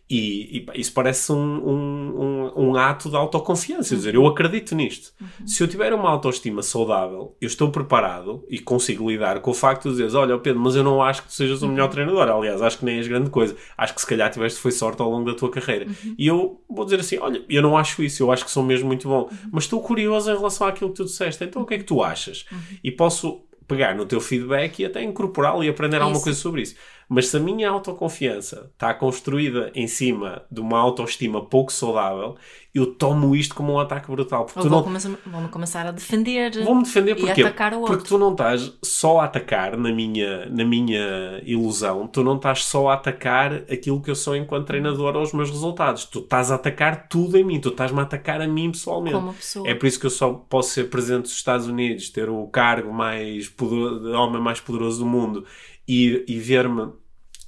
[0.08, 3.92] E, e, isso parece um, um, um, um, ato de autoconfiança.
[3.92, 3.98] Uhum.
[3.98, 5.12] dizer, eu acredito nisto.
[5.20, 5.46] Uhum.
[5.46, 9.90] Se eu tiver uma autoestima saudável, eu estou preparado e consigo lidar com o facto
[9.90, 11.90] de dizer: Olha, Pedro, mas eu não acho que tu sejas o melhor uhum.
[11.90, 12.28] treinador.
[12.28, 13.56] Aliás, acho que nem és grande coisa.
[13.76, 15.86] Acho que se calhar tiveste foi sorte ao longo da tua carreira.
[15.86, 16.14] Uhum.
[16.16, 18.22] E eu vou dizer assim: Olha, eu não acho isso.
[18.22, 19.22] Eu acho que sou mesmo muito bom.
[19.22, 19.48] Uhum.
[19.50, 21.42] Mas estou curioso em relação àquilo que tu disseste.
[21.42, 22.46] Então, o que é que tu achas?
[22.52, 22.58] Uhum.
[22.84, 26.76] E posso pegar no teu feedback e até incorporá-lo e aprender alguma coisa sobre isso.
[27.08, 32.36] Mas se a minha autoconfiança está construída em cima de uma autoestima pouco saudável,
[32.74, 34.44] eu tomo isto como um ataque brutal.
[34.44, 34.82] Porque tu não...
[34.82, 35.10] começar,
[35.50, 36.64] começar a defender.
[36.64, 37.94] Vou-me defender porque, atacar o outro.
[37.96, 42.64] porque tu não estás só a atacar, na minha, na minha ilusão, tu não estás
[42.64, 46.04] só a atacar aquilo que eu sou enquanto treinador aos meus resultados.
[46.04, 49.14] Tu estás a atacar tudo em mim, tu estás-me a atacar a mim pessoalmente.
[49.14, 49.68] Como pessoa.
[49.68, 52.92] É por isso que eu só posso ser presidente dos Estados Unidos, ter o cargo
[52.92, 55.46] mais poderoso, homem mais poderoso do mundo
[55.88, 56.92] e, e ver-me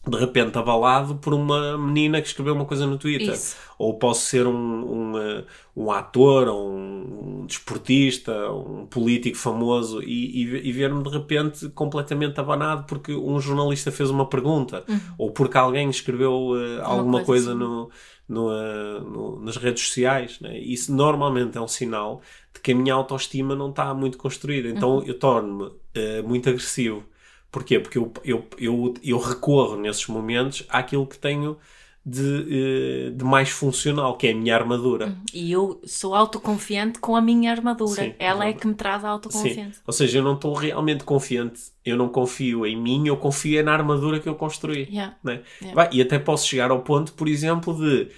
[0.09, 3.35] de repente abalado por uma menina que escreveu uma coisa no Twitter.
[3.35, 3.57] Isso.
[3.79, 5.44] Ou posso ser um, um, eh,
[5.77, 12.40] um ator, um, um, desportista, um político famoso e, e, e ver-me de repente completamente
[12.40, 15.01] abanado porque um jornalista fez uma pergunta uhum.
[15.18, 17.59] ou porque alguém escreveu uh, alguma coisa, coisa assim.
[17.59, 17.90] no,
[18.29, 20.40] no, uh, no, nas redes sociais.
[20.40, 20.59] Né?
[20.59, 22.22] Isso normalmente é um sinal
[22.53, 24.68] de que a minha autoestima não está muito construída.
[24.68, 25.05] Então uhum.
[25.05, 27.05] eu torno-me uh, muito agressivo
[27.51, 27.81] Porquê?
[27.81, 31.57] Porque eu, eu, eu, eu recorro nesses momentos àquilo que tenho
[32.05, 35.07] de, eh, de mais funcional, que é a minha armadura.
[35.07, 35.17] Uhum.
[35.35, 38.03] E eu sou autoconfiante com a minha armadura.
[38.03, 39.75] Sim, Ela é que me traz a autoconfiança.
[39.75, 39.83] Sim.
[39.87, 43.73] Ou seja, eu não estou realmente confiante, eu não confio em mim, eu confio na
[43.73, 44.89] armadura que eu construí.
[44.91, 45.17] Yeah.
[45.23, 45.43] Né?
[45.61, 45.75] Yeah.
[45.75, 48.09] Vai, e até posso chegar ao ponto, por exemplo, de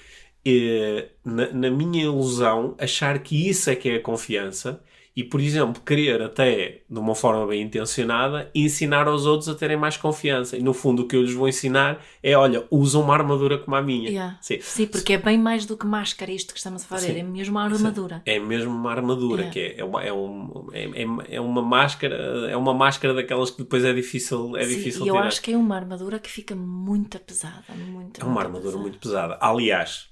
[0.45, 4.81] eh, na, na minha ilusão achar que isso é que é a confiança
[5.15, 9.77] e, por exemplo, querer até, de uma forma bem intencionada, ensinar aos outros a terem
[9.77, 10.57] mais confiança.
[10.57, 13.75] E, no fundo, o que eu lhes vou ensinar é, olha, usa uma armadura como
[13.75, 14.09] a minha.
[14.09, 14.39] Yeah.
[14.41, 14.61] Sim.
[14.61, 17.21] Sim, porque é bem mais do que máscara isto que estamos a fazer, Sim.
[17.21, 18.17] é mesmo uma armadura.
[18.17, 18.23] Sim.
[18.25, 19.53] É mesmo uma armadura, yeah.
[19.53, 23.51] que é, é, uma, é, um, é, é, é, uma máscara, é uma máscara daquelas
[23.51, 26.31] que depois é difícil, é Sim, difícil e eu acho que é uma armadura que
[26.31, 27.65] fica muito pesada.
[27.75, 28.83] Muito, é uma armadura pesada.
[28.83, 29.39] muito pesada.
[29.41, 30.09] Aliás,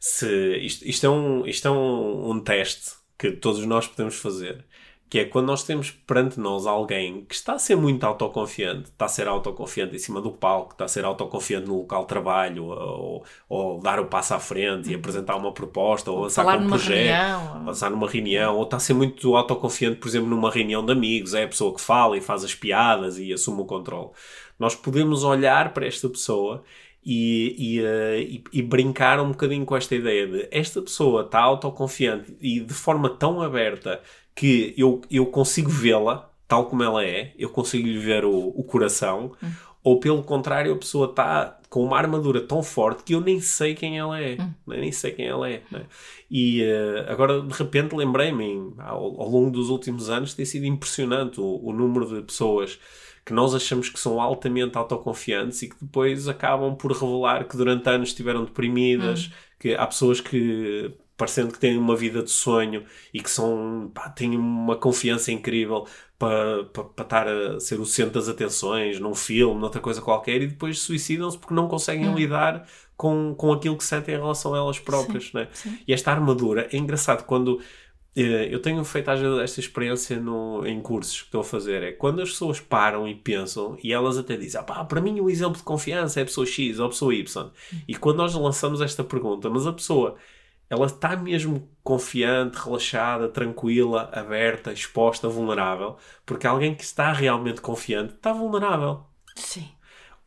[0.00, 4.64] Se, isto, isto é, um, isto é um, um teste que todos nós podemos fazer
[5.10, 9.06] que é quando nós temos perante nós alguém que está a ser muito autoconfiante, está
[9.06, 12.66] a ser autoconfiante em cima do palco, está a ser autoconfiante no local de trabalho,
[12.66, 14.98] ou, ou dar o passo à frente e uhum.
[14.98, 17.64] apresentar uma proposta, ou lançar um projeto, reunião.
[17.64, 21.32] lançar numa reunião, ou está a ser muito autoconfiante, por exemplo, numa reunião de amigos,
[21.32, 24.10] é a pessoa que fala e faz as piadas e assume o controle.
[24.58, 26.62] Nós podemos olhar para esta pessoa
[27.04, 31.40] e, e, uh, e, e, brincar um bocadinho com esta ideia de esta pessoa está
[31.40, 34.00] autoconfiante e de forma tão aberta
[34.34, 38.64] que eu, eu consigo vê-la tal como ela é, eu consigo lhe ver o, o
[38.64, 39.50] coração, hum.
[39.84, 43.74] ou pelo contrário, a pessoa está com uma armadura tão forte que eu nem sei
[43.74, 44.50] quem ela é, hum.
[44.66, 44.80] Né?
[44.80, 45.62] nem sei quem ela é.
[45.70, 45.84] Né?
[46.30, 51.38] E uh, agora de repente lembrei-me, ao, ao, longo dos últimos anos, tem sido impressionante
[51.38, 52.80] o, o número de pessoas
[53.28, 57.86] que nós achamos que são altamente autoconfiantes e que depois acabam por revelar que durante
[57.86, 59.30] anos estiveram deprimidas, hum.
[59.58, 64.08] que há pessoas que parecendo que têm uma vida de sonho e que são, pá,
[64.08, 65.86] têm uma confiança incrível
[66.18, 70.40] para, para, para estar a ser o centro das atenções num filme, noutra coisa qualquer,
[70.40, 72.14] e depois suicidam-se porque não conseguem hum.
[72.14, 75.24] lidar com, com aquilo que sentem em relação a elas próprias.
[75.24, 75.48] Sim, né?
[75.52, 75.78] Sim.
[75.86, 77.60] E esta armadura é engraçado quando.
[78.16, 81.82] Eh, eu tenho feito esta experiência no, em cursos que estou a fazer.
[81.82, 85.20] É quando as pessoas param e pensam e elas até dizem: ah, pá, para mim
[85.20, 87.50] o exemplo de confiança é a pessoa X ou a pessoa Y.
[87.86, 90.16] E quando nós lançamos esta pergunta, mas a pessoa
[90.70, 98.14] ela está mesmo confiante, relaxada, tranquila, aberta, exposta, vulnerável, porque alguém que está realmente confiante
[98.14, 99.04] está vulnerável.
[99.34, 99.77] Sim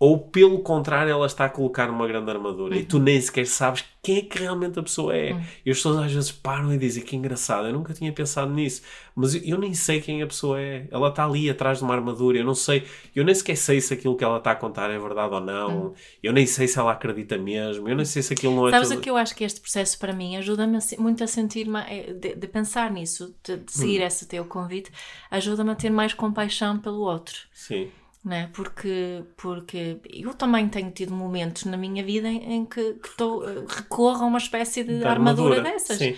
[0.01, 2.81] ou pelo contrário, ela está a colocar uma grande armadura uhum.
[2.81, 3.03] e tu uhum.
[3.03, 5.31] nem sequer sabes quem é que realmente a pessoa é.
[5.31, 5.43] Uhum.
[5.63, 8.81] E as pessoas às vezes param e dizem que engraçado, eu nunca tinha pensado nisso,
[9.15, 10.87] mas eu, eu, nem sei quem a pessoa é.
[10.89, 12.83] Ela está ali atrás de uma armadura, eu não sei,
[13.15, 15.69] eu nem sequer sei se aquilo que ela está a contar é verdade ou não,
[15.69, 15.93] uhum.
[16.23, 18.71] eu nem sei se ela acredita mesmo, eu nem sei se aquilo não é.
[18.71, 18.97] Sabes tudo...
[18.97, 22.33] o que eu acho que este processo para mim ajuda-me muito a sentir, eh, de,
[22.37, 24.07] de pensar nisso, de, de seguir hum.
[24.07, 24.91] esse teu convite,
[25.29, 27.37] ajuda-me a ter mais compaixão pelo outro.
[27.53, 27.91] Sim
[28.23, 28.49] né?
[28.53, 33.43] porque, porque eu também tenho tido momentos na minha vida em, em que, que tô,
[33.43, 35.97] eh, recorro a uma espécie de, armadura, armadura, dessas.
[35.97, 36.15] Sim.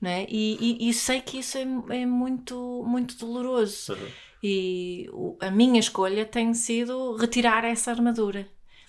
[0.00, 0.26] Né?
[0.28, 3.94] E, e, e, sei que isso é, é muito, muito doloroso.
[3.94, 4.08] Uhum.
[4.42, 8.46] E o, a minha escolha tem sido retirar essa armadura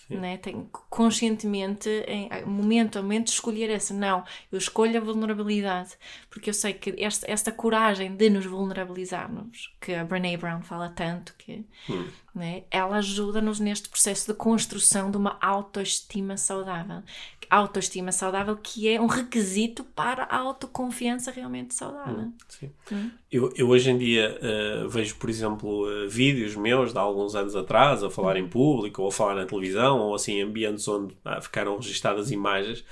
[0.09, 0.37] né?
[0.37, 3.93] Tenho conscientemente, em momento a momento, escolher essa.
[3.93, 5.97] Não, eu escolho a vulnerabilidade,
[6.29, 10.89] porque eu sei que esta, esta coragem de nos vulnerabilizarmos, que a Brené Brown fala
[10.89, 12.07] tanto, que hum.
[12.37, 12.63] Né?
[12.71, 17.01] ela ajuda-nos neste processo de construção de uma autoestima saudável.
[17.49, 22.25] Autoestima saudável que é um requisito para a autoconfiança realmente saudável.
[22.25, 22.69] Hum, sim.
[22.91, 23.09] Hum?
[23.31, 27.55] Eu, eu hoje em dia uh, vejo, por exemplo, uh, vídeos meus de alguns anos
[27.55, 31.41] atrás a falar em público ou a falar na televisão ou assim ambientes onde ah,
[31.41, 32.83] ficaram registadas imagens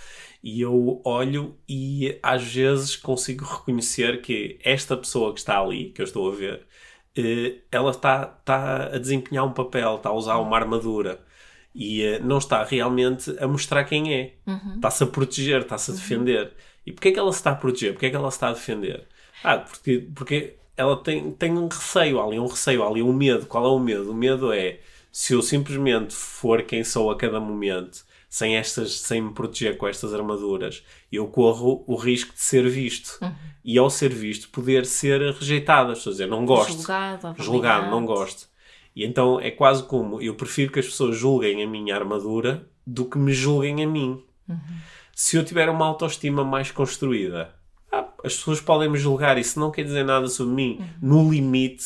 [0.46, 6.02] e eu olho e às vezes consigo reconhecer que esta pessoa que está ali, que
[6.02, 6.68] eu estou a ver,
[7.72, 11.20] ela está, está a desempenhar um papel, está a usar uma armadura
[11.74, 14.34] e não está realmente a mostrar quem é.
[14.48, 14.76] Uhum.
[14.76, 16.00] Está-se a proteger, está-se a uhum.
[16.00, 16.44] defender.
[16.44, 16.52] Uhum.
[16.88, 17.94] E porquê é que ela se está a proteger?
[17.94, 19.08] Porquê é que ela se está a defender?
[19.44, 23.46] Ah, porque, porque ela tem, tem um receio ali, um receio ali, um medo.
[23.46, 24.12] Qual é o medo?
[24.12, 24.80] O medo é
[25.12, 28.05] se eu simplesmente for quem sou a cada momento,
[28.36, 33.18] sem, estas, sem me proteger com estas armaduras, eu corro o risco de ser visto.
[33.22, 33.34] Uhum.
[33.64, 35.94] E ao ser visto, poder ser rejeitado.
[35.94, 36.74] Estou a dizer, não gosto.
[36.74, 38.50] Julgado, julgado, não gosto.
[38.94, 43.06] E então é quase como eu prefiro que as pessoas julguem a minha armadura do
[43.06, 44.22] que me julguem a mim.
[44.50, 44.60] Uhum.
[45.16, 47.56] Se eu tiver uma autoestima mais construída,
[47.90, 50.78] ah, as pessoas podem me julgar, isso não quer dizer nada sobre mim.
[51.02, 51.24] Uhum.
[51.24, 51.86] No limite,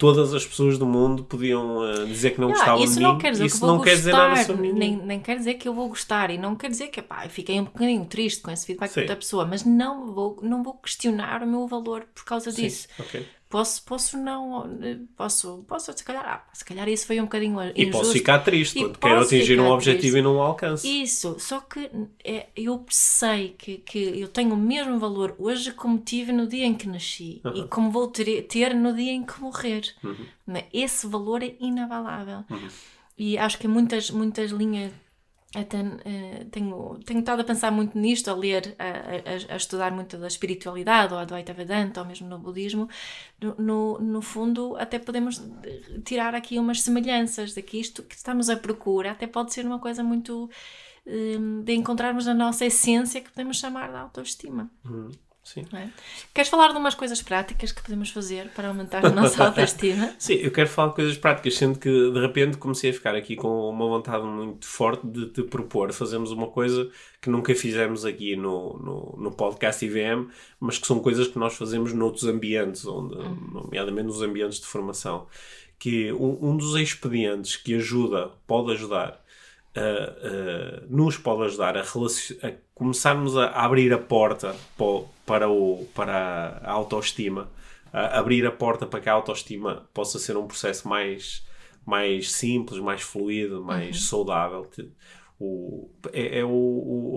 [0.00, 3.00] todas as pessoas do mundo podiam uh, dizer que não, gostavam de mim.
[3.00, 4.72] Não quer dizer isso que não quer dizer nada sobre mim.
[4.72, 7.60] Nem, nem quer dizer que eu vou gostar e não quer dizer que pá, fiquei
[7.60, 11.46] um bocadinho triste com esse feedback da pessoa, mas não vou, não vou questionar o
[11.46, 12.62] meu valor por causa Sim.
[12.62, 12.88] disso.
[12.98, 13.26] Okay.
[13.50, 14.78] Posso, posso não,
[15.16, 17.80] posso, posso se calhar, ah, se calhar isso foi um bocadinho injusto.
[17.80, 20.18] E posso ficar triste quando quero atingir um objetivo triste.
[20.18, 20.86] e não o alcanço.
[20.86, 21.90] Isso, só que
[22.24, 26.64] é, eu sei que, que eu tenho o mesmo valor hoje como tive no dia
[26.64, 29.82] em que nasci e como vou ter, ter no dia em que morrer.
[30.04, 30.62] Uhum.
[30.72, 32.44] Esse valor é inabalável.
[32.48, 32.68] Uhum.
[33.18, 34.92] E acho que muitas, muitas linhas
[35.54, 39.90] até, uh, tenho, tenho estado a pensar muito nisto, a ler, a, a, a, estudar
[39.90, 42.88] muito da espiritualidade, ou a Advaita Vedanta, ou mesmo no budismo.
[43.58, 45.42] No, no fundo, até podemos
[46.04, 49.80] tirar aqui umas semelhanças de que isto que estamos à procura até pode ser uma
[49.80, 50.48] coisa muito
[51.06, 54.70] um, de encontrarmos na nossa essência que podemos chamar de autoestima.
[54.84, 55.10] Hum,
[55.54, 55.64] sim.
[55.72, 55.88] é?
[56.32, 60.14] Queres falar de umas coisas práticas que podemos fazer para aumentar a nossa autoestima?
[60.18, 63.36] Sim, eu quero falar de coisas práticas, sendo que de repente comecei a ficar aqui
[63.36, 68.36] com uma vontade muito forte de te propor fazermos uma coisa que nunca fizemos aqui
[68.36, 73.16] no, no, no podcast IVM, mas que são coisas que nós fazemos noutros ambientes, onde,
[73.52, 75.26] nomeadamente nos ambientes de formação.
[75.78, 79.22] Que um, um dos expedientes que ajuda, pode ajudar,
[79.74, 84.54] a- nos pode ajudar a, a começarmos a abrir a porta
[85.26, 87.48] para, o- para, a autoestima,
[87.92, 91.46] a abrir a porta para que a autoestima possa ser um processo mais,
[91.86, 94.64] mais simples, mais fluido, mais saudável.
[94.66, 94.90] Te-
[95.42, 96.48] O, é é o,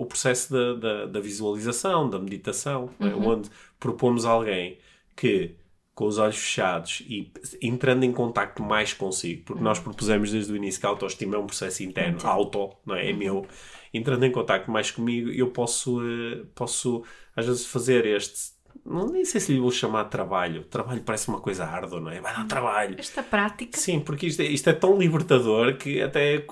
[0.06, 3.14] processo da, da, da visualização, da meditação, é?
[3.14, 4.78] onde propomos a alguém
[5.14, 5.54] que
[5.94, 7.30] com os olhos fechados e
[7.62, 11.38] entrando em contacto mais consigo, porque nós propusemos desde o início que a autoestima é
[11.38, 13.10] um processo interno, auto, não é?
[13.10, 13.46] É meu.
[13.92, 17.04] Entrando em contacto mais comigo, eu posso, eh, posso
[17.36, 18.54] às vezes fazer este.
[18.84, 20.64] Não, nem sei se lhe vou chamar de trabalho.
[20.64, 22.20] Trabalho parece uma coisa árdua, não é?
[22.20, 22.96] Vai dar trabalho.
[22.98, 23.78] Esta prática.
[23.78, 26.44] Sim, porque isto é, isto é tão libertador que até,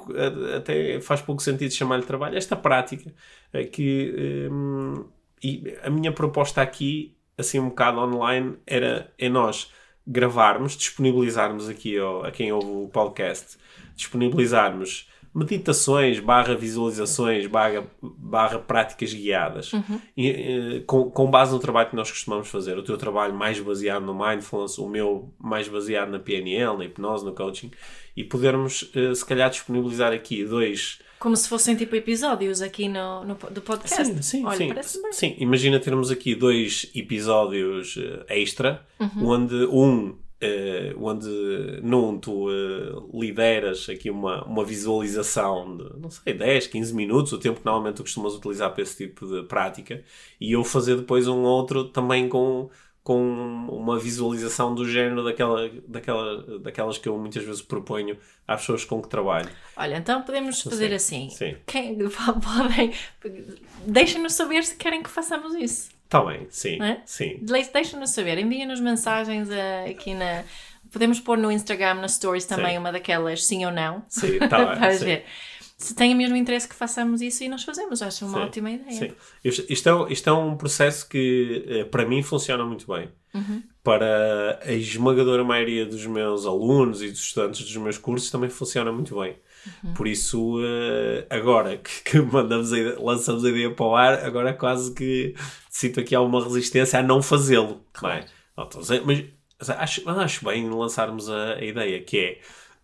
[0.56, 2.38] até faz pouco sentido chamar-lhe trabalho.
[2.38, 3.12] Esta prática
[3.52, 4.48] é que.
[4.50, 5.04] hum,
[5.42, 9.70] e a minha proposta aqui, assim um bocado online, era é nós
[10.06, 13.56] gravarmos, disponibilizarmos aqui ao- a quem ouve o podcast,
[13.94, 19.70] disponibilizarmos meditações, barra visualizações, barra, barra práticas guiadas,
[20.14, 22.76] e, eh, com, com base no trabalho que nós costumamos fazer.
[22.76, 27.24] O teu trabalho mais baseado no mindfulness, o meu mais baseado na PNL, na hipnose,
[27.24, 27.70] no coaching,
[28.14, 30.98] e podermos, eh, se calhar, disponibilizar aqui dois.
[31.22, 34.04] Como se fossem tipo episódios aqui no, no do podcast.
[34.06, 35.00] Sim, sim, Olha, sim.
[35.12, 39.28] Sim, imagina termos aqui dois episódios eh, extra, Uhum.
[39.28, 41.28] onde um, eh, onde
[41.80, 47.38] num tu eh, lideras aqui uma, uma visualização de, não sei, 10, 15 minutos, o
[47.38, 50.02] tempo que normalmente tu costumas utilizar para esse tipo de prática,
[50.40, 52.68] e eu fazer depois um outro também com
[53.02, 53.20] com
[53.68, 59.02] uma visualização do género daquela, daquela, daquelas que eu muitas vezes proponho às pessoas com
[59.02, 59.48] que trabalho.
[59.76, 61.30] Olha, então podemos fazer Sim, assim.
[61.30, 61.56] sim.
[61.66, 61.98] Quem,
[62.40, 62.92] podem.
[63.86, 65.90] Deixem-nos saber se querem que façamos isso.
[66.04, 67.00] Está bem, sim, é?
[67.06, 67.38] sim.
[67.40, 68.38] De- Deixem-nos saber.
[68.38, 70.44] Enviem-nos mensagens eh, aqui na.
[70.90, 72.78] Podemos pôr no Instagram, nas stories também, Sim.
[72.78, 74.04] uma daquelas sim ou não.
[74.10, 75.24] Sim, tá bem, ver.
[75.82, 78.00] Se têm o mesmo interesse que façamos isso e nós fazemos.
[78.02, 78.92] Acho uma Sim, ótima ideia.
[78.92, 79.12] Sim.
[79.68, 83.08] Isto, é, um- isto é um processo que eh, para mim funciona muito bem.
[83.34, 83.62] Uhum.
[83.82, 88.92] Para a esmagadora maioria dos meus alunos e dos estudantes dos meus cursos também funciona
[88.92, 89.36] muito bem.
[89.84, 89.94] Uhum.
[89.94, 94.52] Por isso, eh, agora que, mandamos a ideia- lançamos a ideia para o ar, agora
[94.52, 95.34] quase que
[95.68, 97.84] sinto aqui alguma resistência a não fazê-lo.
[98.00, 98.24] não é?
[98.56, 99.24] Não, a dizer, mas
[99.58, 102.40] mas acho, acho bem lançarmos a, a ideia que é.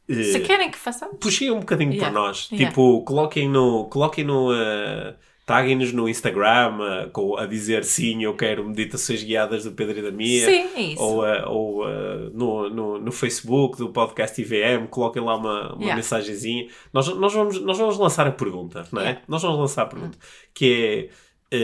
[0.09, 1.17] Eh, Se querem que façamos.
[1.21, 2.49] puxem um bocadinho Yeah, por nós.
[2.51, 2.69] yeah.
[2.69, 3.85] Tipo, coloquem no.
[3.87, 4.53] Coloquem no.
[4.53, 5.15] Uh,
[5.47, 10.03] Taguem-nos no Instagram uh, com, a dizer sim, eu quero meditações guiadas do Pedro e
[10.03, 10.45] da Mia.
[10.45, 11.03] Sim, é isso.
[11.03, 11.89] Ou, uh, ou
[12.35, 15.97] no, no, no Facebook do podcast IVM, coloquem lá uma, uma Yeah.
[15.97, 16.67] mensagenzinha.
[16.93, 19.23] Nós, nós, vamos, nós vamos lançar a pergunta, não é?
[19.27, 20.19] Nós vamos lançar a pergunta.
[20.53, 21.28] Que é.
[21.53, 21.57] Uh,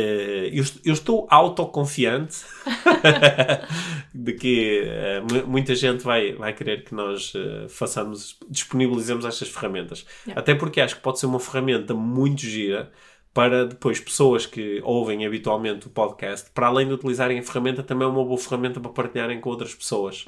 [0.52, 2.38] eu, est- eu estou autoconfiante
[4.14, 9.48] de que eh, mu- muita gente vai, vai querer que nós eh, façamos, disponibilizemos estas
[9.48, 10.06] ferramentas.
[10.26, 10.40] Yeah.
[10.40, 12.90] Até porque acho que pode ser uma ferramenta muito gira
[13.32, 18.06] para depois pessoas que ouvem habitualmente o podcast, para além de utilizarem a ferramenta, também
[18.06, 20.24] é uma boa ferramenta para partilharem com outras pessoas.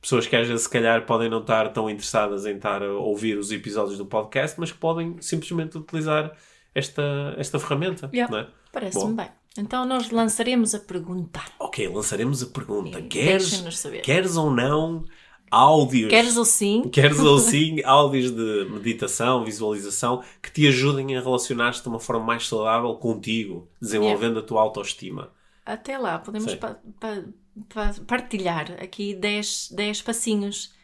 [0.00, 3.36] Pessoas que às vezes, se calhar, podem não estar tão interessadas em estar a ouvir
[3.36, 6.32] os episódios do podcast, mas que podem simplesmente utilizar
[6.74, 8.08] esta, esta ferramenta.
[8.10, 8.32] Yeah.
[8.32, 8.46] Não é?
[8.76, 9.28] Parece-me bem.
[9.58, 11.40] Então nós lançaremos a pergunta.
[11.58, 13.00] Ok, lançaremos a pergunta.
[13.00, 13.62] E Queres,
[14.02, 15.02] queres ou não
[15.50, 16.10] áudios?
[16.10, 16.82] Queres ou sim?
[16.92, 22.22] Queres ou sim áudios de meditação, visualização que te ajudem a relacionar-te de uma forma
[22.22, 25.30] mais saudável contigo, desenvolvendo a tua autoestima.
[25.64, 26.58] Até lá, podemos Sim.
[26.58, 27.24] pa- pa-
[27.72, 30.75] pa- partilhar aqui 10 10 passinhos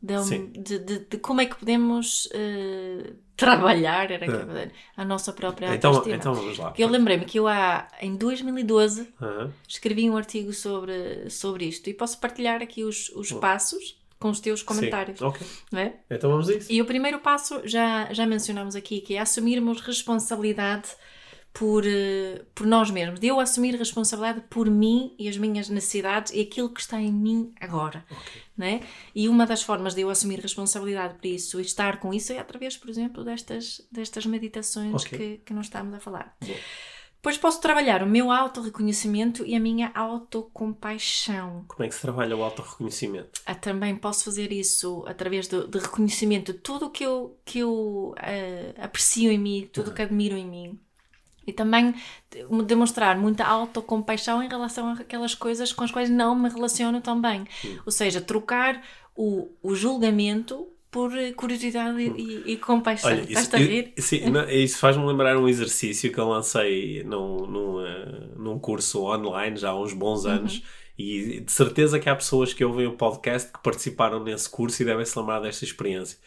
[0.00, 5.90] de, de, de- como é que podemos eh, trabalhar era dizer, a nossa própria Então,
[5.90, 6.16] autoestima.
[6.16, 6.72] então vamos lá.
[6.78, 9.52] Eu lembrei-me que eu há, em 2012 Aham.
[9.66, 14.40] escrevi um artigo sobre, sobre isto e posso partilhar aqui os, os passos com os
[14.40, 15.18] teus comentários.
[15.18, 15.24] Sim.
[15.24, 15.92] Ok, é?
[16.10, 16.72] então vamos a isso.
[16.72, 20.88] E o primeiro passo já, já mencionámos aqui, que é assumirmos responsabilidade
[21.58, 23.18] por, eh, por nós mesmos.
[23.18, 27.12] De eu assumir responsabilidade por mim e as minhas necessidades e aquilo que está em
[27.12, 28.04] mim agora.
[28.56, 28.80] Né?
[29.12, 32.38] E uma das formas de eu assumir responsabilidade por isso e estar com isso é
[32.38, 35.18] através, por exemplo, destas, destas meditações Ok.
[35.18, 36.36] que, que nós estamos a falar.
[36.40, 36.56] Boa.
[37.16, 41.64] Depois posso trabalhar o meu autorreconhecimento e a minha autocompaixão.
[41.66, 43.40] Como é que se trabalha o autorreconhecimento?
[43.44, 47.58] Ah, também posso fazer isso através do, de reconhecimento de tudo o que eu, que
[47.58, 50.80] eu ah, aprecio em mim, tudo o que admiro em mim.
[51.48, 51.94] E também
[52.66, 57.46] demonstrar muita autocompaixão em relação àquelas coisas com as quais não me relaciono tão bem.
[57.86, 58.82] Ou seja, trocar
[59.16, 63.10] o, o julgamento por curiosidade e, e compaixão.
[63.10, 63.92] Olha, Estás a rir?
[63.96, 68.58] Eu, sim, não, isso faz-me lembrar um exercício que eu lancei num, num, uh, num
[68.58, 70.32] curso online já há uns bons uhum.
[70.32, 70.56] anos.
[70.56, 70.62] Uhum.
[70.98, 74.84] E de certeza que há pessoas que ouvem o podcast que participaram nesse curso e
[74.84, 76.18] devem se lembrar desta experiência.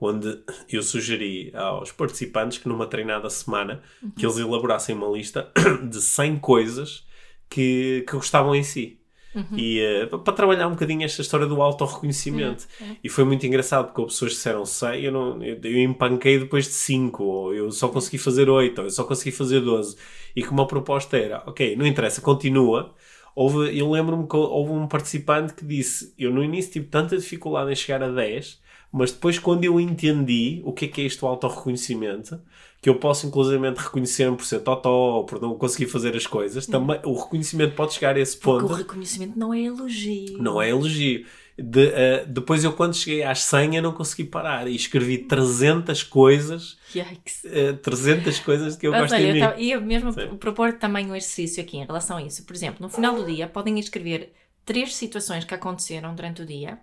[0.00, 0.40] Onde
[0.70, 4.10] eu sugeri aos participantes que numa treinada semana uhum.
[4.10, 5.50] que eles elaborassem uma lista
[5.88, 7.04] de 100 coisas
[7.50, 8.98] que, que gostavam em si.
[9.34, 9.58] Uhum.
[9.58, 12.66] E uh, para trabalhar um bocadinho esta história do autorreconhecimento.
[12.80, 12.96] Uhum.
[13.02, 16.64] E foi muito engraçado porque as pessoas disseram 100, eu, não, eu, eu empanquei depois
[16.64, 19.96] de 5, ou eu só consegui fazer 8, ou eu só consegui fazer 12.
[20.34, 22.94] E que uma proposta era: ok, não interessa, continua.
[23.34, 27.70] Houve, eu lembro-me que houve um participante que disse: Eu no início tive tanta dificuldade
[27.70, 28.60] em chegar a 10,
[28.92, 32.40] mas depois, quando eu entendi o que é que é isto autorreconhecimento,
[32.80, 36.98] que eu posso inclusivamente reconhecer-me por ser totó por não conseguir fazer as coisas, também
[37.04, 38.60] o reconhecimento pode chegar a esse ponto.
[38.60, 40.38] Porque o reconhecimento não é elogio.
[40.38, 41.26] Não é elogio.
[41.60, 46.04] De, uh, depois eu quando cheguei às 100 eu não consegui parar e escrevi 300
[46.04, 47.42] coisas Yikes.
[47.44, 49.46] Uh, 300 coisas que eu Mas, gosto olha, de mim.
[49.58, 50.36] E eu mesmo Sim.
[50.36, 52.44] propor também um exercício aqui em relação a isso.
[52.44, 54.32] Por exemplo, no final do dia podem escrever
[54.64, 56.78] três situações que aconteceram durante o dia,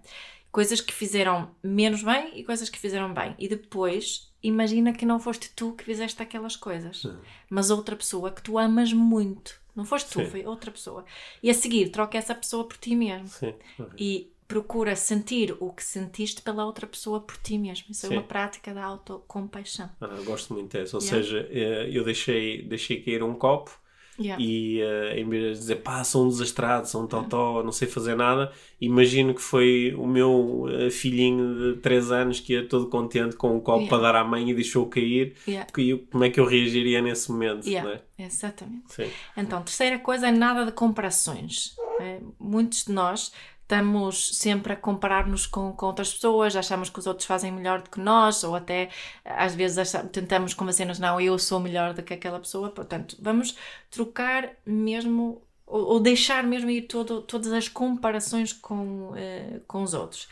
[0.56, 3.36] coisas que fizeram menos bem e coisas que fizeram bem.
[3.38, 7.18] E depois imagina que não foste tu que fizeste aquelas coisas, Sim.
[7.50, 9.60] mas outra pessoa que tu amas muito.
[9.76, 10.28] Não foste tu, Sim.
[10.28, 11.04] foi outra pessoa.
[11.44, 13.28] E a seguir, troca essa pessoa por ti mesmo.
[13.28, 13.54] Sim.
[14.00, 17.88] E procura sentir o que sentiste pela outra pessoa por ti mesmo.
[17.90, 18.14] Isso Sim.
[18.14, 19.90] é uma prática da autocompaixão.
[20.00, 20.96] Ah, gosto muito dessa.
[20.96, 21.22] Ou yeah.
[21.22, 23.78] seja, eh, eu deixei, deixei cair um copo
[24.20, 24.42] Yeah.
[24.42, 27.88] E uh, em vez de dizer pá, sou um desastrado, sou um totó, não sei
[27.88, 32.88] fazer nada, imagino que foi o meu uh, filhinho de 3 anos que ia todo
[32.88, 33.90] contente com um copo yeah.
[33.90, 35.36] para dar à mãe e deixou cair.
[35.48, 35.70] Yeah.
[35.72, 37.68] Que, como é que eu reagiria nesse momento?
[37.68, 38.02] Yeah.
[38.18, 38.24] É?
[38.24, 38.94] Exatamente.
[38.94, 39.10] Sim.
[39.36, 41.76] Então, terceira coisa é nada de comparações.
[42.00, 43.32] É, muitos de nós
[43.66, 47.90] estamos sempre a comparar-nos com, com outras pessoas, achamos que os outros fazem melhor do
[47.90, 48.90] que nós, ou até
[49.26, 52.70] às vezes achamos, tentamos convencer-nos, não, eu sou melhor do que aquela pessoa.
[52.70, 53.58] Portanto, vamos
[53.90, 59.96] trocar mesmo, ou, ou deixar mesmo ir todo, todas as comparações com, uh, com os
[59.96, 60.28] outros.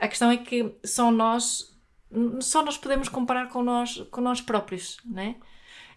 [0.00, 1.76] A questão é que só nós,
[2.40, 5.34] só nós podemos comparar com nós, com nós próprios, né?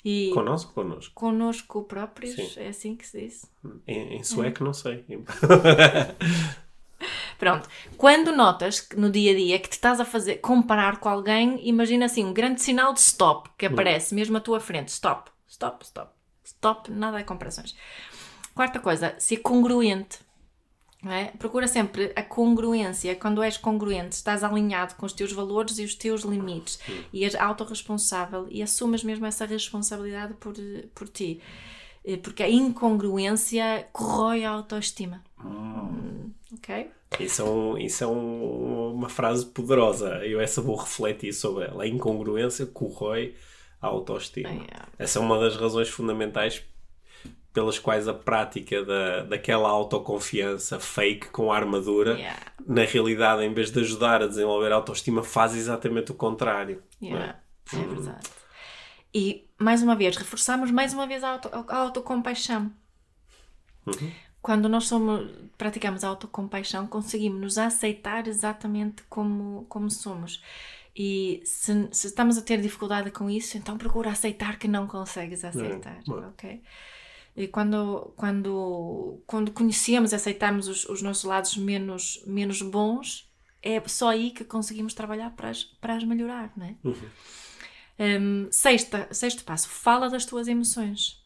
[0.04, 1.14] E connosco connosco?
[1.14, 2.60] Connosco próprios, Sim.
[2.60, 3.52] é assim que se diz?
[3.86, 5.06] Em, em sueco, não sei.
[7.42, 7.68] Pronto.
[7.98, 12.06] Quando notas no dia a dia que te estás a fazer comparar com alguém, imagina
[12.06, 13.72] assim um grande sinal de stop que hum.
[13.72, 14.90] aparece mesmo à tua frente.
[14.90, 16.12] Stop, stop, stop.
[16.44, 17.76] Stop, nada de comparações.
[18.54, 20.20] Quarta coisa, ser congruente.
[21.04, 21.36] É?
[21.40, 23.16] Procura sempre a congruência.
[23.16, 27.04] Quando és congruente, estás alinhado com os teus valores e os teus limites hum.
[27.12, 30.54] e és autorresponsável e assumes mesmo essa responsabilidade por,
[30.94, 31.42] por ti.
[32.06, 35.24] Eh, porque a incongruência corrói a autoestima.
[35.46, 36.32] Hum.
[36.54, 36.92] Ok?
[37.20, 40.26] Isso é, um, isso é um, uma frase poderosa.
[40.26, 41.84] Eu essa vou refletir sobre ela.
[41.84, 43.36] A incongruência corrói
[43.82, 44.50] a autoestima.
[44.50, 44.88] Oh, yeah.
[44.98, 46.64] Essa é uma das razões fundamentais
[47.54, 52.40] pelas quais a prática da, daquela autoconfiança fake com a armadura, yeah.
[52.66, 56.82] na realidade, em vez de ajudar a desenvolver a autoestima, faz exatamente o contrário.
[57.02, 57.40] Yeah.
[57.74, 57.76] É?
[57.76, 57.80] é?
[57.80, 58.30] verdade.
[59.14, 62.72] E, mais uma vez, reforçamos mais uma vez a, auto, a autocompaixão.
[63.86, 64.12] Uhum.
[64.42, 70.42] Quando nós somos, praticamos a autocompaixão, conseguimos nos aceitar exatamente como, como somos.
[70.96, 75.46] E se, se, estamos a ter dificuldade com isso, então procura aceitar que não consegues
[75.46, 76.62] aceitar, é, ok?
[77.36, 83.32] E quando, quando, quando conhecemos e aceitamos os, os nossos lados menos, menos bons,
[83.62, 86.76] é só aí que conseguimos trabalhar para as, para as melhorar, não é?
[86.84, 87.10] Uhum.
[88.00, 91.21] Um, sexta, sexto passo, fala das tuas emoções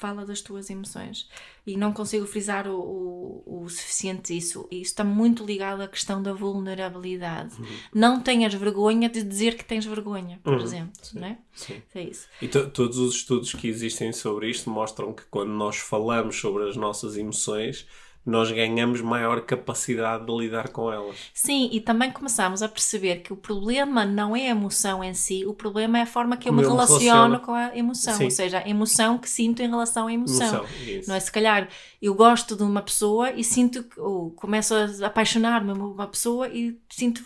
[0.00, 1.28] fala das tuas emoções.
[1.66, 4.66] E não consigo frisar o, o, o suficiente isso.
[4.70, 7.54] E isso está muito ligado à questão da vulnerabilidade.
[7.60, 7.66] Uhum.
[7.94, 10.62] Não tenhas vergonha de dizer que tens vergonha, por uhum.
[10.62, 10.92] exemplo.
[11.02, 11.20] Sim.
[11.20, 11.38] Não é?
[11.52, 11.82] Sim.
[11.94, 12.26] é isso.
[12.40, 16.76] E todos os estudos que existem sobre isto mostram que quando nós falamos sobre as
[16.76, 17.86] nossas emoções
[18.24, 21.16] nós ganhamos maior capacidade de lidar com elas.
[21.32, 25.44] Sim, e também começamos a perceber que o problema não é a emoção em si,
[25.46, 28.24] o problema é a forma que eu me relaciono com a emoção, Sim.
[28.24, 30.64] ou seja, a emoção que sinto em relação à emoção.
[30.64, 30.66] emoção
[31.08, 31.20] não é?
[31.20, 31.68] Se calhar
[32.02, 36.80] eu gosto de uma pessoa e sinto, ou começo a apaixonar-me por uma pessoa e
[36.88, 37.22] sinto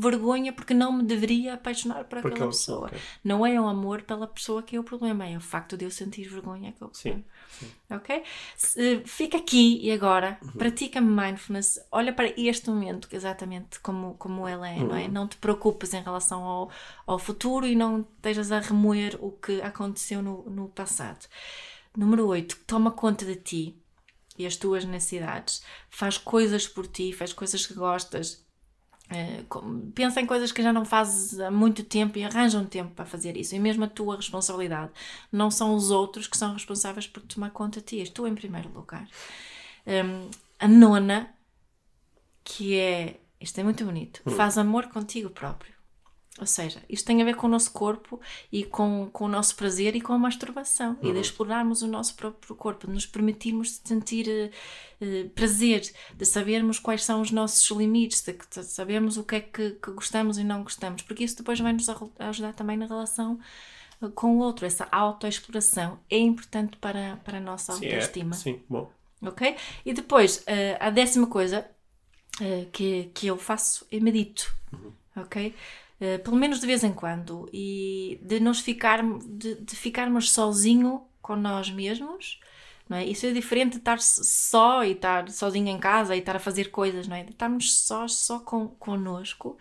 [0.00, 2.88] vergonha porque não me deveria apaixonar por aquela aquela pessoa.
[2.88, 2.98] pessoa, ok.
[3.24, 5.90] Não é o amor pela pessoa que é o problema, é o facto de eu
[5.90, 7.24] sentir vergonha que é o problema.
[7.90, 8.22] Ok?
[8.56, 10.50] Se- fica aqui e agora, Uhum.
[10.52, 14.96] pratica mindfulness, olha para este momento exatamente como, como ele é, não Uhum.
[14.96, 15.08] é?
[15.08, 16.70] Não te preocupes em relação ao,
[17.06, 21.26] ao futuro e não estejas a remoer o que aconteceu no, no passado.
[21.96, 23.76] Número 8, toma conta de ti
[24.38, 25.62] e as tuas necessidades.
[25.90, 28.46] Faz coisas por ti, faz coisas que gostas.
[29.10, 29.44] Eh,
[29.94, 33.06] pensa em coisas que já não fazes há muito tempo e arranja um tempo para
[33.06, 33.54] fazer isso.
[33.54, 34.92] E mesmo a tua responsabilidade.
[35.32, 38.00] Não são os outros que são responsáveis por tomar conta de ti.
[38.00, 39.08] És tu em primeiro lugar.
[39.86, 41.34] Hum, a nona,
[42.44, 43.20] que é.
[43.40, 44.20] Isto é muito bonito.
[44.30, 45.77] Faz amor contigo próprio.
[46.40, 48.20] Ou seja, isto tem a ver com o nosso corpo
[48.52, 50.96] e com, com o nosso prazer e com a masturbação.
[51.02, 54.52] E de explorarmos o nosso próprio corpo, de nos permitirmos sentir
[55.00, 55.82] eh, prazer,
[56.14, 59.90] de sabermos quais são os nossos limites, de, de sabermos o que é que, que
[59.90, 61.86] gostamos e não gostamos, porque isso depois vai nos
[62.18, 63.38] ajudar também na relação
[64.00, 64.64] eh, com o outro.
[64.64, 68.88] Essa autoexploração é importante para, para a nossa Sim, é, autoestima sim, bom.
[69.22, 69.56] ok?
[69.84, 71.66] E depois, eh, a décima coisa
[72.72, 74.54] que, que eu faço é medito,
[75.16, 75.52] ok?
[76.00, 81.06] Eh, pelo menos de vez em quando e de nos ficar, de, de ficarmos sozinho
[81.20, 82.38] com nós mesmos,
[82.90, 83.04] é?
[83.04, 86.70] Isso é diferente de estar só e estar sozinho em casa e estar a fazer
[86.70, 87.22] coisas, não é?
[87.24, 89.58] De estarmos só, só com, connosco.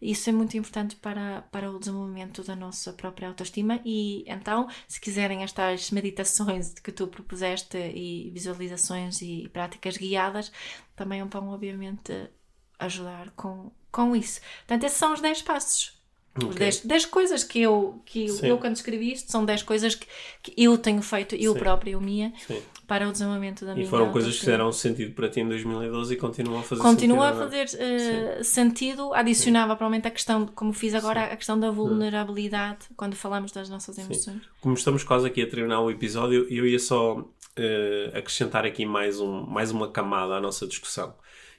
[0.00, 5.00] Isso é muito importante para, para o desenvolvimento da nossa própria autoestima e então, se
[5.00, 10.50] quiserem estas meditações que tu propuseste e visualizações e práticas guiadas,
[10.96, 12.30] também vão obviamente
[12.78, 14.40] ajudar com, com isso.
[14.66, 16.02] Portanto, esses são os 10 passos.
[16.34, 16.58] Os Ok.
[16.58, 18.46] 10, 10 coisas que eu, que eu, Sim.
[18.46, 20.06] eu, quando escrevi isto, são 10 coisas que,
[20.42, 21.58] que eu tenho feito, eu Sim.
[21.58, 22.62] própria, eu minha, Sim.
[22.88, 26.14] para o desenvolvimento da minha E foram coisas que fizeram sentido para ti em 2012
[26.14, 30.72] e continuam a fazer Continua a sentido fazer eh, sentido, adicionava provavelmente a questão, como
[30.72, 34.40] fiz agora, a questão da vulnerabilidade, quando falamos das nossas emoções.
[34.62, 37.22] Como estamos quase aqui a terminar o episódio, eu ia só
[37.56, 41.14] eh, acrescentar aqui mais, um, mais uma camada à nossa discussão,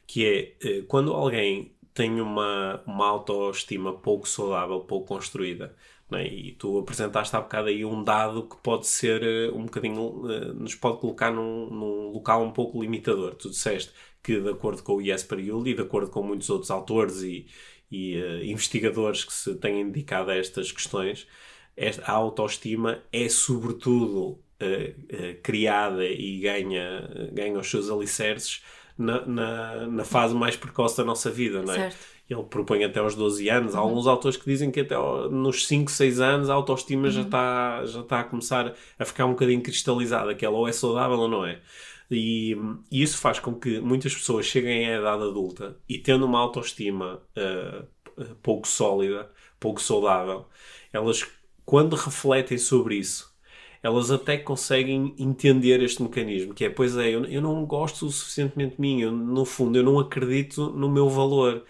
[0.08, 5.76] que é eh, quando alguém tem uma, uma autoestima pouco saudável, pouco construída,
[6.10, 6.28] não é?
[6.28, 10.54] e tu apresentaste há bocado aí um dado que pode ser eh, um bocadinho, eh,
[10.54, 13.36] nos pode colocar num, num local um pouco limitador.
[13.36, 13.91] Tu disseste
[14.24, 17.48] que, de acordo com o Jesper Yull e de acordo com muitos outros autores e,
[17.91, 21.28] e eh, investigadores que se têm dedicado a estas questões,
[21.78, 24.39] esta, a autoestima é sobretudo
[25.44, 28.64] criada e ganha, ganha os seus alicerces
[28.98, 31.78] na, na, na fase mais precoce da nossa vida, não é?
[31.91, 31.98] Certo.
[32.30, 33.76] Ele propõe até aos 12 anos.
[33.76, 33.89] Há Uhum.
[33.89, 34.96] alguns autores que dizem que até
[35.30, 37.12] nos 5, 6 anos a autoestima Uhum.
[37.12, 40.72] já está já está a começar a ficar um bocadinho cristalizada, que ela ou é
[40.72, 41.60] saudável ou não é.
[42.12, 42.56] E,
[42.91, 47.22] e isso faz com que muitas pessoas cheguem à idade adulta e tendo uma autoestima
[47.36, 47.84] eh,
[48.41, 49.30] pouco sólida,
[49.60, 50.46] pouco saudável,
[50.91, 51.26] elas,
[51.66, 53.33] quando refletem sobre isso,
[53.84, 58.12] elas até conseguem entender este mecanismo, que é, pois é, eu, eu não gosto o
[58.12, 61.64] suficientemente de mim, eu, no fundo, eu não acredito no meu valor.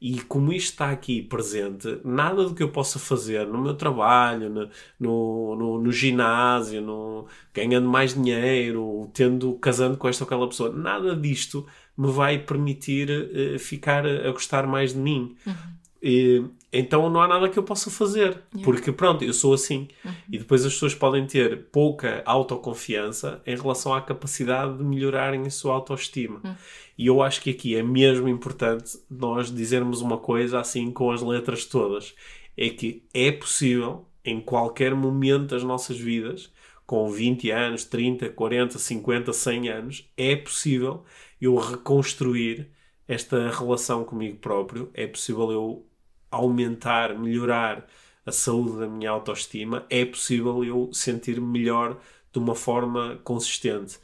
[0.00, 4.48] E como isto está aqui presente, nada do que eu possa fazer no meu trabalho,
[4.48, 10.48] no, no, no, no ginásio, no, ganhando mais dinheiro, tendo, casando com esta ou aquela
[10.48, 11.66] pessoa, nada disto
[11.96, 15.36] me vai permitir eh, ficar a, a gostar mais de mim.
[16.02, 16.42] E,
[16.72, 19.88] então não há nada que eu possa fazer, porque pronto, eu sou assim.
[20.30, 25.50] E depois as pessoas podem ter pouca autoconfiança em relação à capacidade de melhorarem a
[25.50, 26.40] sua autoestima.
[26.96, 31.22] E eu acho que aqui é mesmo importante nós dizermos uma coisa assim com as
[31.22, 32.14] letras todas:
[32.56, 36.52] é que é possível, em qualquer momento das nossas vidas,
[36.86, 41.04] com 20 anos, 30, 40, 50, 100 anos, é possível
[41.40, 42.68] eu reconstruir
[43.06, 45.86] esta relação comigo próprio, é possível eu
[46.30, 47.86] aumentar, melhorar
[48.24, 51.98] a saúde da minha autoestima, é possível eu sentir-me melhor
[52.32, 53.98] de uma forma consistente.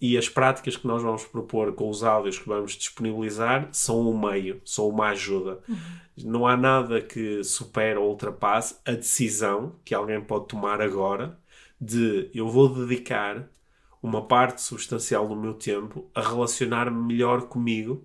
[0.00, 4.18] E as práticas que nós vamos propor com os áudios que vamos disponibilizar são um
[4.18, 5.58] meio, são uma ajuda.
[6.16, 11.38] Não há nada que supere ou ultrapasse a decisão que alguém pode tomar agora
[11.78, 13.46] de eu vou dedicar
[14.02, 18.04] uma parte substancial do meu tempo a relacionar-me melhor comigo,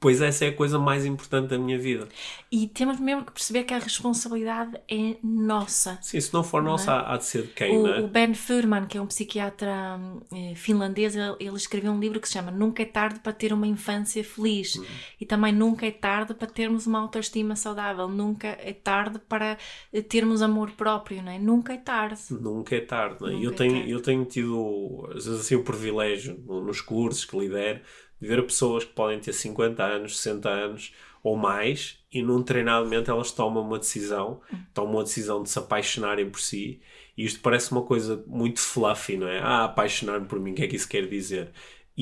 [0.00, 2.08] pois essa é a coisa mais importante da minha vida.
[2.50, 5.98] E temos mesmo que perceber que a responsabilidade é nossa.
[6.02, 8.00] Sim, se não for nossa, há há de ser de quem, O, não é?
[8.00, 12.18] o Ben Furman, que é um psiquiatra hum, eh, finlandês, ele, ele escreveu um livro
[12.20, 14.74] que se chama Nunca é tarde para ter uma infância feliz.
[14.76, 14.84] Uhum.
[15.20, 18.08] E também nunca é tarde para termos uma autoestima saudável.
[18.08, 19.58] Nunca é tarde para
[19.92, 21.38] eh, termos amor próprio, não é?
[21.38, 22.20] Nunca é tarde.
[22.30, 23.32] Nunca é tarde, não é?
[23.32, 23.90] Nunca eu, é tenho, tarde.
[23.90, 27.80] eu tenho tido, às vezes, assim, o privilégio no- nos cursos que lidero
[28.20, 33.10] de ver pessoas que podem ter 50 anos, 60 anos ou mais e num treinamento
[33.10, 34.40] elas tomam uma decisão,
[34.74, 36.80] tomam uma decisão de se apaixonarem por si
[37.16, 39.40] e isto parece uma coisa muito fluffy, não é?
[39.40, 41.50] Ah, apaixonar-me por mim, o que é que isso quer dizer?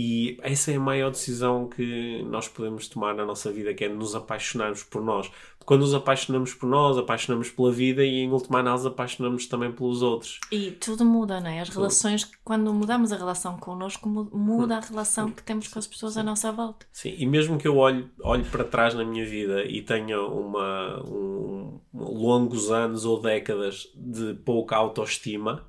[0.01, 3.89] E essa é a maior decisão que nós podemos tomar na nossa vida, que é
[3.89, 5.29] nos apaixonarmos por nós.
[5.65, 10.01] Quando nos apaixonamos por nós, apaixonamos pela vida e, em última análise, apaixonamos também pelos
[10.01, 10.39] outros.
[10.53, 11.61] E tudo muda, não é?
[11.61, 15.87] As relações, quando mudamos a relação connosco, mu- muda a relação que temos com as
[15.87, 16.87] pessoas à nossa volta.
[16.93, 21.03] Sim, e mesmo que eu olhe, olhe para trás na minha vida e tenha uma,
[21.07, 25.68] um, longos anos ou décadas de pouca autoestima,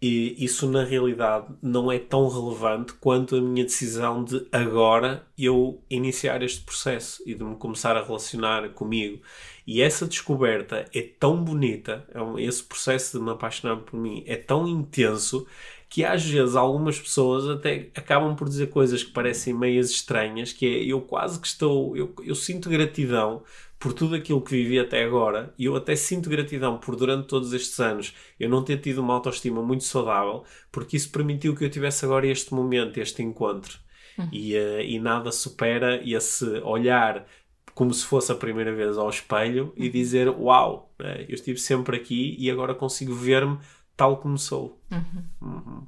[0.00, 5.82] e isso na realidade não é tão relevante quanto a minha decisão de agora eu
[5.88, 9.22] iniciar este processo e de me começar a relacionar comigo.
[9.66, 14.36] E essa descoberta é tão bonita, é esse processo de me apaixonar por mim é
[14.36, 15.46] tão intenso
[15.88, 20.66] que às vezes algumas pessoas até acabam por dizer coisas que parecem meias estranhas, que
[20.66, 23.42] é eu quase que estou, eu, eu sinto gratidão
[23.78, 27.52] por tudo aquilo que vivi até agora e eu até sinto gratidão por durante todos
[27.52, 31.70] estes anos eu não ter tido uma autoestima muito saudável porque isso permitiu que eu
[31.70, 33.78] tivesse agora este momento, este encontro.
[34.32, 37.26] E, eh, e nada supera esse olhar
[37.74, 41.96] como se fosse a primeira vez ao espelho e dizer uau, eh, eu estive sempre
[41.96, 43.58] aqui e agora consigo ver-me
[43.94, 44.80] tal como sou.
[44.90, 45.86] Uhum.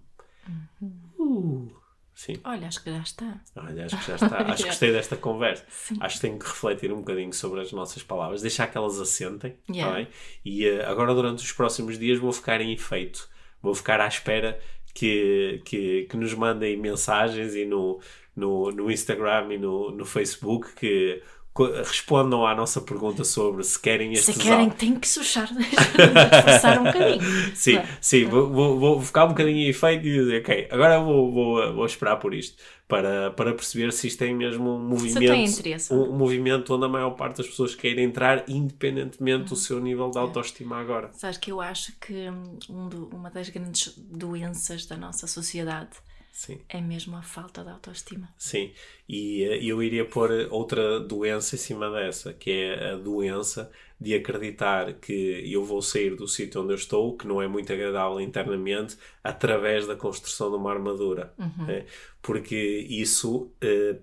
[1.19, 1.71] Uh,
[2.19, 3.41] sim Olha, acho que já está.
[3.57, 4.39] Olha, acho que já está.
[4.53, 5.65] Acho que gostei desta conversa.
[5.69, 5.97] Sim.
[6.01, 9.53] Acho que tenho que refletir um bocadinho sobre as nossas palavras, deixar que elas assentem.
[9.53, 9.97] tá Yeah.
[9.97, 10.09] bem?
[10.45, 13.29] E eh, agora, durante os próximos dias, vou ficar em efeito.
[13.63, 14.59] Vou ficar à espera
[14.93, 18.01] que, que, que nos mandem mensagens e no,
[18.35, 21.23] no, no Instagram e no, no Facebook que
[21.65, 26.85] respondam à nossa pergunta sobre se querem Se estes querem, tem que sujar, esforçar um
[26.85, 27.57] bocadinho.
[27.57, 27.89] Sim, Claro.
[28.01, 31.75] sim, vou, vou, vou ficar um bocadinho em efeito e dizer, ok, agora vou, vou,
[31.75, 32.57] vou esperar por isto
[32.87, 37.11] para, para perceber se isto tem mesmo um movimento, um, um movimento onde a maior
[37.11, 41.11] parte das pessoas queira entrar, independentemente do seu nível de autoestima agora.
[41.13, 45.91] Sabes que eu acho que hum, um do- uma das grandes doenças da nossa sociedade
[46.39, 48.33] Sim, é mesmo a falta de autoestima.
[48.39, 48.73] sim.
[49.09, 53.69] E eh, eu iria pôr outra doença em cima dessa, que é a doença
[54.01, 57.73] de acreditar que eu vou sair do sítio onde eu estou, que não é muito
[57.73, 61.35] agradável internamente, através da construção de uma armadura.
[61.67, 61.87] né?
[62.23, 63.97] Porque isso eh,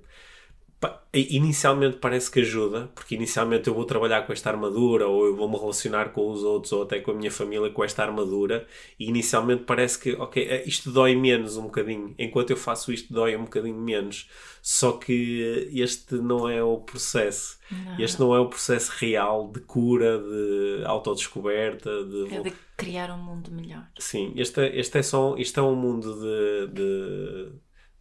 [1.13, 5.49] inicialmente parece que ajuda, porque inicialmente eu vou trabalhar com esta armadura, ou eu vou
[5.49, 8.67] me relacionar com os outros, ou até com a minha família com esta armadura,
[8.99, 13.13] e inicialmente parece que, ok, eh, isto dói menos um bocadinho, enquanto eu faço isto
[13.13, 14.29] dói um bocadinho menos.
[14.61, 17.59] Só que este não é o processo.
[17.99, 23.17] Este não é o processo real de cura, de autodescoberta, de É de criar um
[23.17, 23.87] mundo melhor.
[23.97, 27.51] Sim, este, é- este é só isto é um mundo de, de,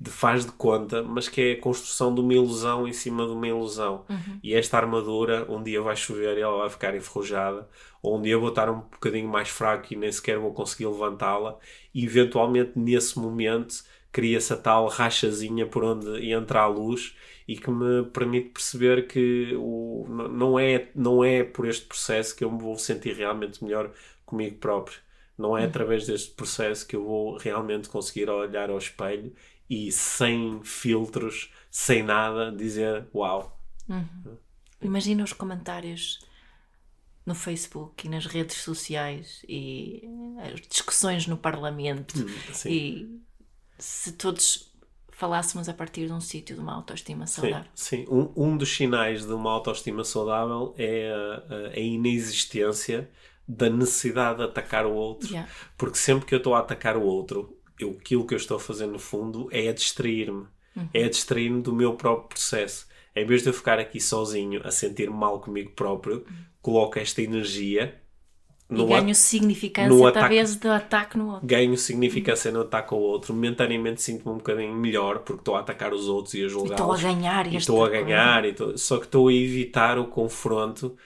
[0.00, 3.32] de faz de conta, mas que é a construção de uma ilusão em cima de
[3.32, 4.04] uma ilusão.
[4.42, 7.68] E esta armadura, um dia vai chover e ela vai ficar enferrujada,
[8.02, 11.56] ou um dia vou estar um bocadinho mais fraco e nem sequer vou conseguir levantá-la,
[11.94, 13.82] e eventualmente nesse momento
[14.12, 17.16] cria-se a tal rachazinha por onde entra a luz
[17.48, 22.44] e que me permite perceber que o, não, é, não é por este processo que
[22.44, 23.90] eu me vou sentir realmente melhor
[24.24, 24.98] comigo próprio.
[25.36, 29.32] Não é através deste processo que eu vou realmente conseguir olhar ao espelho
[29.68, 33.58] e sem filtros, sem nada, dizer uau.
[34.80, 36.18] Imagina os comentários
[37.24, 40.02] no Facebook e nas redes sociais e
[40.42, 42.14] as discussões no Parlamento
[42.52, 42.70] Sim.
[42.70, 43.20] e
[43.78, 44.70] se todos
[45.10, 47.70] falássemos a partir de um sítio de uma autoestima Sim, saudável.
[47.74, 48.04] sim.
[48.10, 53.10] Um, um dos sinais de uma autoestima saudável é a, a- a inexistência
[53.46, 55.28] da necessidade de atacar o outro.
[55.30, 55.50] Yeah.
[55.78, 58.60] Porque sempre que eu estou a atacar o outro, eu, aquilo que eu estou a
[58.60, 60.46] fazer no fundo é a distrair-me.
[60.92, 62.86] É a distrair-me do meu próprio processo.
[63.14, 66.24] Em vez de eu ficar aqui sozinho a sentir-me mal comigo próprio,
[66.60, 67.94] coloco esta energia
[68.68, 71.46] E no ganho at- significância no através do ataque no outro.
[71.46, 73.32] ganho significância no ataque ao outro.
[73.32, 76.72] Momentaneamente sinto-me um bocadinho melhor porque estou a atacar os outros e a julgá-los.
[76.72, 78.44] estou a ganhar E estou a ganhar.
[78.44, 80.96] e estou- Só que estou a evitar o confronto.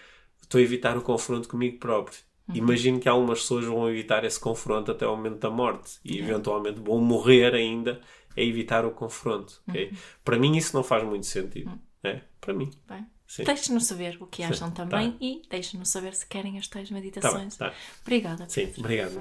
[0.42, 2.18] Estou a evitar o confronto comigo próprio.
[2.49, 2.57] Uhum.
[2.57, 5.99] Imagino que algumas pessoas vão evitar esse confronto até o momento da morte.
[6.05, 8.01] E eventualmente vão morrer ainda
[8.36, 9.61] a evitar o confronto.
[9.68, 9.88] ok?
[9.90, 9.96] Uhum.
[10.24, 11.78] Para mim isso não faz muito sentido.
[12.03, 12.20] É?
[12.40, 12.70] Para mim.
[12.88, 13.44] Bem, Sim.
[13.44, 14.86] Deixem-nos saber o que acham tá.
[14.86, 17.57] também e deixem-nos saber se querem as tais Tá bem, meditações.
[17.57, 17.74] tá.
[18.01, 18.49] Obrigada.
[18.49, 19.20] Sim, obrigado.